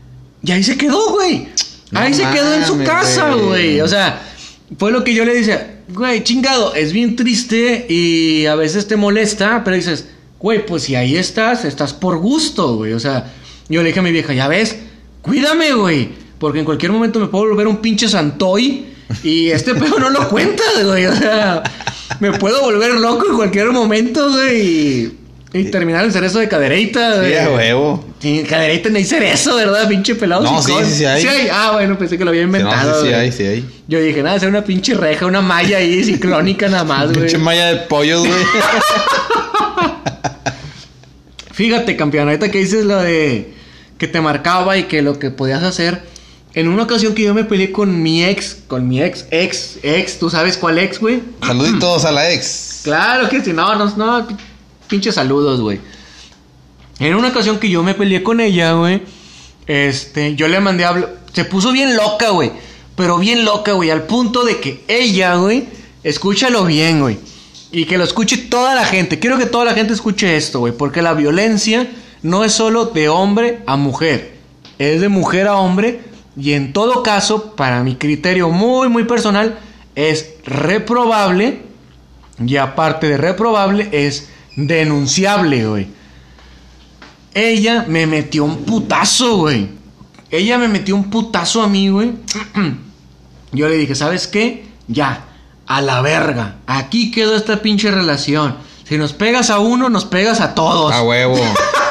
[0.45, 1.49] y ahí se quedó, güey.
[1.91, 3.81] No ahí se quedó en su casa, güey.
[3.81, 4.23] O sea,
[4.79, 8.97] fue lo que yo le decía, güey, chingado, es bien triste y a veces te
[8.97, 10.07] molesta, pero dices,
[10.39, 12.93] güey, pues si ahí estás, estás por gusto, güey.
[12.93, 13.33] O sea,
[13.69, 14.77] yo le dije a mi vieja, ya ves,
[15.23, 16.09] cuídame, güey.
[16.39, 18.87] Porque en cualquier momento me puedo volver un pinche santoy
[19.23, 21.07] y este pedo no lo cuentas, güey.
[21.07, 21.63] O sea,
[22.19, 25.20] me puedo volver loco en cualquier momento, güey.
[25.53, 27.33] Y, y terminar el cerezo de cadereita, güey.
[27.33, 28.05] Sí, a huevo.
[28.21, 29.89] Sí, cadereita no hay cerezo, ¿verdad?
[29.89, 30.43] Pinche pelado.
[30.43, 31.49] No, sí, sí, sí hay.
[31.53, 32.91] Ah, bueno, pensé que lo había Sí, inventado.
[32.91, 33.69] no, sí, sí hay, sí hay.
[33.89, 37.21] Yo dije, nada, hacer una pinche reja, una malla ahí ciclónica nada más, güey.
[37.23, 38.33] Pinche malla de pollos, güey.
[41.53, 43.53] Fíjate, campeón, ahorita que dices lo de
[43.99, 46.03] que te marcaba y que lo que podías hacer.
[46.55, 50.19] En una ocasión que yo me peleé con mi ex, con mi ex, ex, ex,
[50.19, 51.21] ¿tú sabes cuál ex, güey?
[51.45, 52.81] Saluditos a la ex.
[52.83, 54.27] Claro que sí, no, no, no,
[54.91, 55.81] pinches saludos, güey.
[56.99, 59.03] En una ocasión que yo me peleé con ella, güey,
[59.67, 62.53] este, yo le mandé a hablar, se puso bien loca, güey,
[62.97, 65.67] pero bien loca, güey, al punto de que ella, güey,
[66.03, 67.19] escúchalo bien, güey,
[67.73, 69.19] y que lo escuche toda la gente.
[69.19, 71.91] Quiero que toda la gente escuche esto, güey, porque la violencia
[72.23, 74.35] no es solo de hombre a mujer,
[74.79, 76.03] es de mujer a hombre,
[76.37, 79.59] y en todo caso, para mi criterio muy, muy personal,
[79.95, 81.63] es reprobable
[82.45, 85.89] y aparte de reprobable, es denunciable, güey.
[87.35, 89.69] Ella me metió un putazo, güey.
[90.31, 92.13] Ella me metió un putazo a mí, güey.
[93.53, 94.67] Yo le dije, ¿sabes qué?
[94.87, 95.25] Ya,
[95.67, 96.57] a la verga.
[96.67, 98.57] Aquí quedó esta pinche relación.
[98.85, 100.93] Si nos pegas a uno, nos pegas a todos.
[100.93, 101.39] A huevo.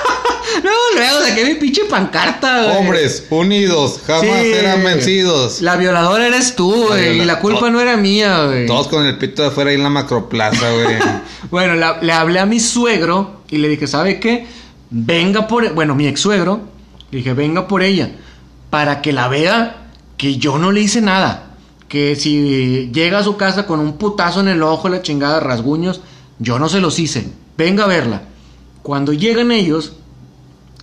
[0.95, 2.77] Luego saqué mi pinche pancarta, güey.
[2.77, 4.53] Hombres unidos, jamás Sí.
[4.53, 5.61] serán vencidos.
[5.61, 7.13] La violadora eres tú, güey.
[7.13, 8.65] viola- Y la culpa no era mía, güey.
[8.65, 10.97] Todos con el pito de afuera ahí en la macroplaza, güey.
[11.51, 14.45] Bueno, la- le hablé a mi suegro y le dije, ¿sabe qué?
[14.89, 15.65] Venga por...
[15.65, 15.69] e-".
[15.71, 16.61] Bueno, mi ex suegro.
[17.11, 18.11] Le dije, venga por ella.
[18.69, 19.87] Para que la vea
[20.17, 21.45] que yo no le hice nada.
[21.87, 26.01] Que si llega a su casa con un putazo en el ojo, la chingada, rasguños,
[26.37, 27.27] yo no se los hice.
[27.57, 28.21] Venga a verla.
[28.83, 29.93] Cuando llegan ellos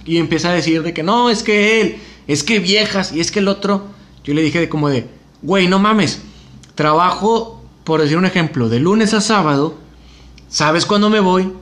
[0.07, 3.31] y empieza a decir de que no, es que él, es que viejas y es
[3.31, 3.87] que el otro,
[4.25, 5.09] yo le dije de como de,
[5.43, 6.23] güey, no mames,
[6.75, 9.77] trabajo, por decir un ejemplo, de lunes a sábado,
[10.49, 11.53] sabes cuándo me voy,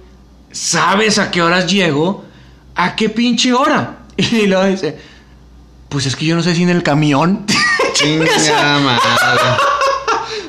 [0.52, 2.24] sabes a qué horas llego,
[2.74, 4.00] a qué pinche hora.
[4.16, 4.96] Y luego dice,
[5.88, 7.44] pues es que yo no sé si en el camión.
[7.94, 8.26] Chinga.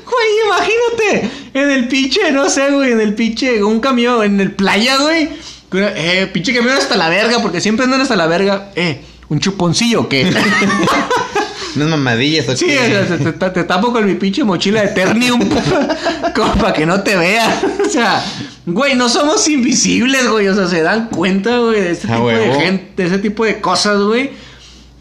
[0.05, 4.51] Güey, imagínate, en el pinche, no sé, güey, en el pinche, un camión, en el
[4.53, 5.29] playa, güey.
[5.73, 8.71] Eh, pinche camión hasta la verga, porque siempre andan hasta la verga.
[8.75, 10.31] Eh, un chuponcillo, ¿qué?
[11.75, 15.41] Unas mamadillas, ¿o Sí, o sea, te, tapo con mi pinche mochila de Ternium
[16.35, 17.51] como para que no te vean.
[17.85, 18.23] O sea,
[18.65, 20.47] güey, no somos invisibles, güey.
[20.47, 23.61] O sea, se dan cuenta, güey, de Ah, tipo de gente, de ese tipo de
[23.61, 24.31] cosas, güey.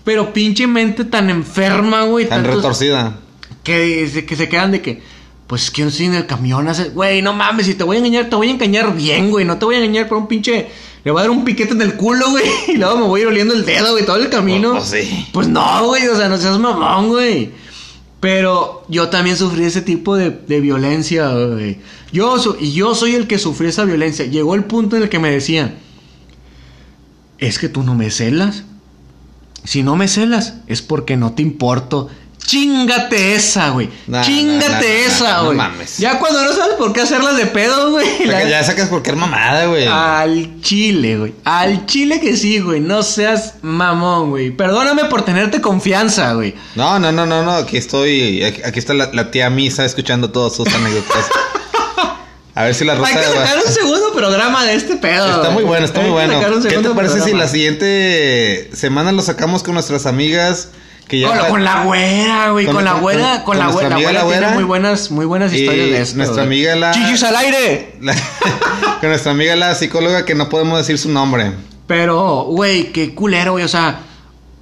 [0.04, 2.26] Pero pinche mente tan enferma, güey.
[2.28, 3.16] Tan tantos- retorcida.
[3.62, 5.02] que, que se quedan de que,
[5.46, 6.66] pues que estoy en el camión.
[6.68, 9.44] hace- Güey, no mames, si te voy a engañar, te voy a engañar bien, güey.
[9.44, 10.68] No te voy a engañar por un pinche.
[11.04, 12.44] Le voy a dar un piquete en el culo, güey.
[12.68, 14.72] Y luego me voy a ir oliendo el dedo, güey, todo el camino.
[14.72, 15.26] Pues, pues, sí.
[15.32, 17.50] Pues no, güey, o sea, no seas mamón, güey.
[18.20, 21.78] Pero yo también sufrí ese tipo de, de violencia, güey.
[22.10, 24.24] Yo, y yo soy el que sufrí esa violencia.
[24.24, 25.74] Llegó el punto en el que me decían,
[27.38, 28.64] es que tú no me celas.
[29.64, 32.08] Si no me celas, es porque no te importo.
[32.46, 33.88] Chingate esa, güey.
[34.06, 35.56] Nah, Chingate nah, nah, esa, nah, no güey.
[35.56, 35.98] mames.
[35.98, 38.26] ya cuando no sabes por qué hacerlas de pedo, güey.
[38.26, 39.86] La- ya sacas cualquier mamada, güey.
[39.86, 41.34] al chile, güey.
[41.44, 42.80] Al chile que sí, güey.
[42.80, 44.50] No seas mamón, güey.
[44.50, 46.54] Perdóname por tenerte confianza, güey.
[46.74, 47.52] No, no, no, no, no.
[47.52, 48.44] Aquí estoy.
[48.44, 51.24] Aquí, aquí está la, la tía Misa escuchando todas sus anécdotas.
[52.56, 55.26] A ver si la Hay rosa que sacar un segundo programa de este pedo.
[55.28, 55.66] Está muy güey.
[55.66, 56.40] bueno, está Hay muy bueno.
[56.68, 60.68] ¿Qué te parece si la siguiente semana lo sacamos con nuestras amigas
[61.08, 62.66] que ya Con, con la güera, güey.
[62.66, 63.88] Con, Con- la con- güera, con con, la güera.
[63.90, 64.50] La güera tiene güera.
[64.54, 66.16] muy buenas, muy buenas historias de esto.
[66.16, 66.46] nuestra güey.
[66.46, 67.96] amiga la- Chichis al aire.
[68.00, 68.14] la-
[69.00, 71.52] con nuestra amiga la psicóloga que no podemos decir su nombre.
[71.86, 73.64] Pero, güey, qué culero, güey.
[73.64, 74.00] O sea,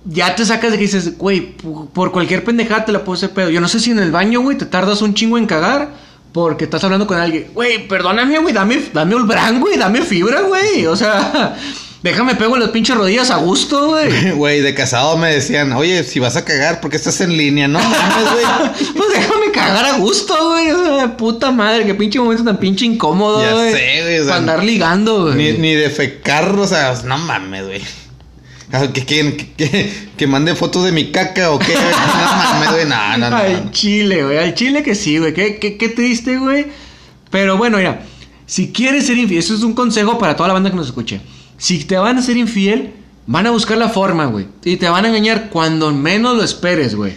[0.05, 1.55] ya te sacas de que dices, güey,
[1.93, 3.49] por cualquier pendejada te la puedo hacer pedo.
[3.51, 6.13] Yo no sé si en el baño, güey, te tardas un chingo en cagar.
[6.33, 7.49] Porque estás hablando con alguien.
[7.53, 10.87] Güey, perdóname, güey, dame, dame Olbran, güey, dame fibra, güey.
[10.87, 11.55] O sea,
[12.03, 14.31] déjame pego en las pinches rodillas a gusto, güey.
[14.37, 17.69] Güey, de casado me decían, oye, si vas a cagar, ¿por qué estás en línea?
[17.69, 18.93] No mames, güey.
[18.97, 20.71] Pues déjame cagar a gusto, güey.
[20.71, 23.73] O sea, puta madre, qué pinche momento tan pinche incómodo, Ya güey.
[23.73, 25.37] sé, güey, o sea, Para andar ligando, güey.
[25.37, 27.83] Ni, ni de fecar, o sea, no mames, güey.
[28.75, 31.75] Ah, ¿Que, que, que, que mande fotos de mi caca o qué?
[31.75, 31.81] No
[32.37, 33.37] mames, güey, no, no, no.
[33.37, 34.39] Al chile, güey.
[34.39, 35.35] Al chile que sí, güey.
[35.35, 36.67] Qué, qué, qué triste, güey.
[37.31, 38.03] Pero bueno, mira.
[38.47, 41.21] Si quieres ser infiel, eso es un consejo para toda la banda que nos escuche.
[41.63, 42.93] Si te van a ser infiel,
[43.25, 44.49] van a buscar la forma, güey.
[44.65, 47.15] Y te van a engañar cuando menos lo esperes, güey.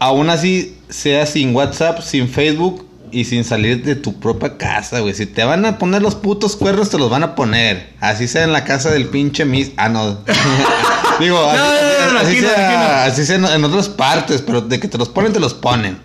[0.00, 5.14] Aún, así, sea sin WhatsApp, sin Facebook, y sin salir de tu propia casa, güey.
[5.14, 7.92] Si te van a poner los putos cuernos, te los van a poner.
[8.00, 9.70] Así sea en la casa del pinche mis.
[9.76, 10.18] Ah, no.
[11.20, 14.98] Digo, No, así, no, así sea, así sea en otras partes, pero de que te
[14.98, 15.96] los ponen, te los ponen.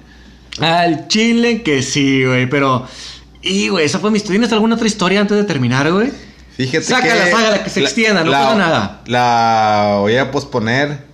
[0.59, 2.85] Al chile que sí, güey, pero...
[3.41, 4.35] Y, güey, esa fue mi historia.
[4.35, 6.26] ¿Tienes alguna otra historia antes de terminar, güey?
[6.57, 7.31] Fíjate Sácala, que...
[7.31, 9.01] sácala, que se extienda, no pasa nada.
[9.05, 11.05] La voy a posponer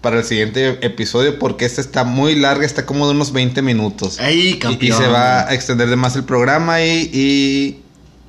[0.00, 4.18] para el siguiente episodio porque esta está muy larga, está como de unos 20 minutos.
[4.18, 4.98] Ey, Y- y, campeón.
[4.98, 7.80] se va a extender de más el programa y, y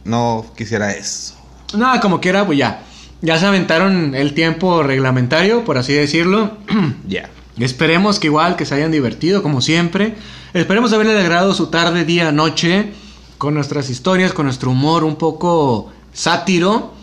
[0.03, 1.33] no quisiera eso.
[1.73, 2.83] No, como quiera, pues ya.
[3.21, 6.57] Ya se aventaron el tiempo reglamentario, por así decirlo.
[7.07, 7.29] Ya.
[7.59, 10.13] Esperemos que igual que se hayan divertido, como siempre.
[10.53, 12.93] Esperemos haberle alegrado su tarde, día, noche,
[13.37, 16.93] con nuestras historias, con nuestro humor un poco sátiro.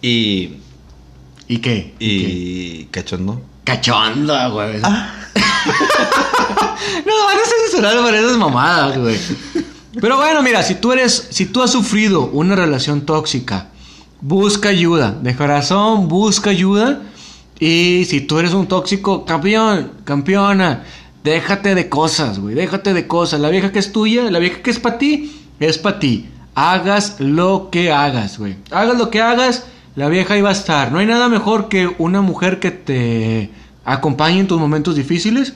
[0.00, 0.54] Y,
[1.48, 1.94] ¿Y qué?
[1.98, 2.30] ¿Y qué?
[2.30, 3.42] y cachondo.
[3.64, 4.80] Cachondo, güey.
[4.80, 4.88] no,
[7.26, 9.18] van a ser censurado por esas mamadas, güey.
[10.00, 13.68] Pero bueno, mira, si tú eres, si tú has sufrido una relación tóxica,
[14.20, 15.12] busca ayuda.
[15.12, 17.02] De corazón, busca ayuda.
[17.60, 20.84] Y si tú eres un tóxico, campeón, campeona,
[21.22, 22.54] déjate de cosas, güey.
[22.54, 23.40] Déjate de cosas.
[23.40, 25.30] La vieja que es tuya, la vieja que es para ti,
[25.60, 26.28] es para ti.
[26.54, 28.56] Hagas lo que hagas, güey.
[28.70, 29.64] Hagas lo que hagas,
[29.96, 30.92] la vieja ahí va a estar.
[30.92, 33.50] No hay nada mejor que una mujer que te
[33.84, 35.54] acompañe en tus momentos difíciles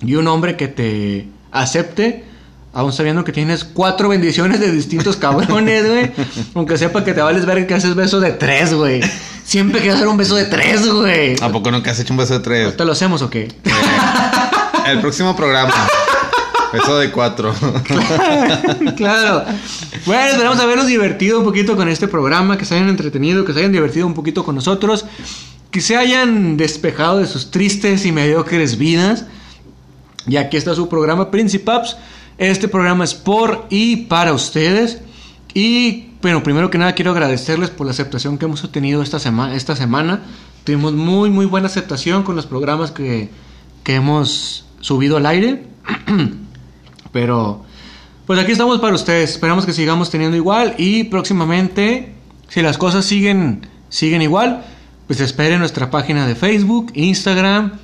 [0.00, 2.24] y un hombre que te acepte,
[2.72, 6.10] aún sabiendo que tienes cuatro bendiciones de distintos cabrones, güey.
[6.54, 9.00] Aunque sepa que te vales ver que haces beso de tres, güey.
[9.44, 11.36] Siempre quiero hacer un beso de tres, güey.
[11.42, 12.76] ¿A poco nunca has hecho un beso de tres?
[12.76, 13.42] ¿Te lo hacemos o qué?
[13.44, 13.70] Eh,
[14.86, 15.72] el próximo programa.
[16.72, 17.54] Beso de cuatro.
[18.96, 19.44] claro.
[20.06, 23.60] Bueno, esperamos habernos divertido un poquito con este programa, que se hayan entretenido, que se
[23.60, 25.04] hayan divertido un poquito con nosotros,
[25.70, 29.24] que se hayan despejado de sus tristes y mediocres vidas.
[30.26, 31.96] Y aquí está su programa Principaps.
[32.36, 34.98] Este programa es por y para ustedes.
[35.54, 39.54] Y bueno, primero que nada quiero agradecerles por la aceptación que hemos obtenido esta, sema-
[39.54, 40.20] esta semana.
[40.64, 43.30] Tuvimos muy, muy buena aceptación con los programas que,
[43.84, 45.64] que hemos subido al aire.
[47.12, 47.64] Pero,
[48.26, 49.30] pues aquí estamos para ustedes.
[49.30, 50.74] Esperamos que sigamos teniendo igual.
[50.78, 52.14] Y próximamente,
[52.48, 54.64] si las cosas siguen, siguen igual,
[55.06, 57.78] pues esperen nuestra página de Facebook, Instagram,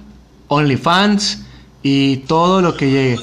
[0.48, 1.42] OnlyFans
[1.82, 3.20] y todo lo que llegue.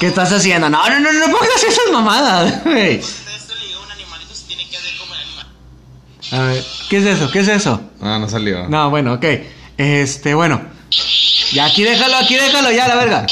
[0.00, 0.68] ¿Qué estás haciendo?
[0.68, 3.00] No, no, no, no pongas esas mamadas, güey.
[6.32, 7.30] A ver, ¿qué es eso?
[7.30, 7.80] ¿Qué es eso?
[8.00, 8.68] No, no salió.
[8.68, 9.24] No, bueno, ok.
[9.78, 10.60] Este, bueno.
[11.52, 13.26] Ya aquí déjalo, aquí déjalo, ya la verga.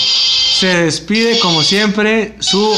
[0.64, 2.74] Se despide como siempre su.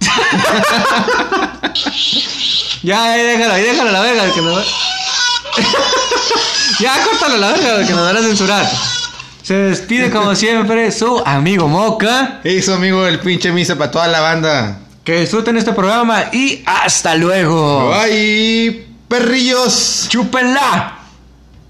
[2.82, 4.64] ya, ahí déjalo, ahí déjalo la verga, que nos va-
[6.80, 8.70] ya, córtalo la verga, que nos van a censurar.
[9.42, 12.40] Se despide como siempre su amigo Moca.
[12.42, 14.78] Y su amigo el pinche misa para toda la banda.
[15.04, 17.90] Que disfruten este programa y hasta luego.
[17.90, 20.06] Bye, perrillos.
[20.08, 20.99] ¡Chúpenla!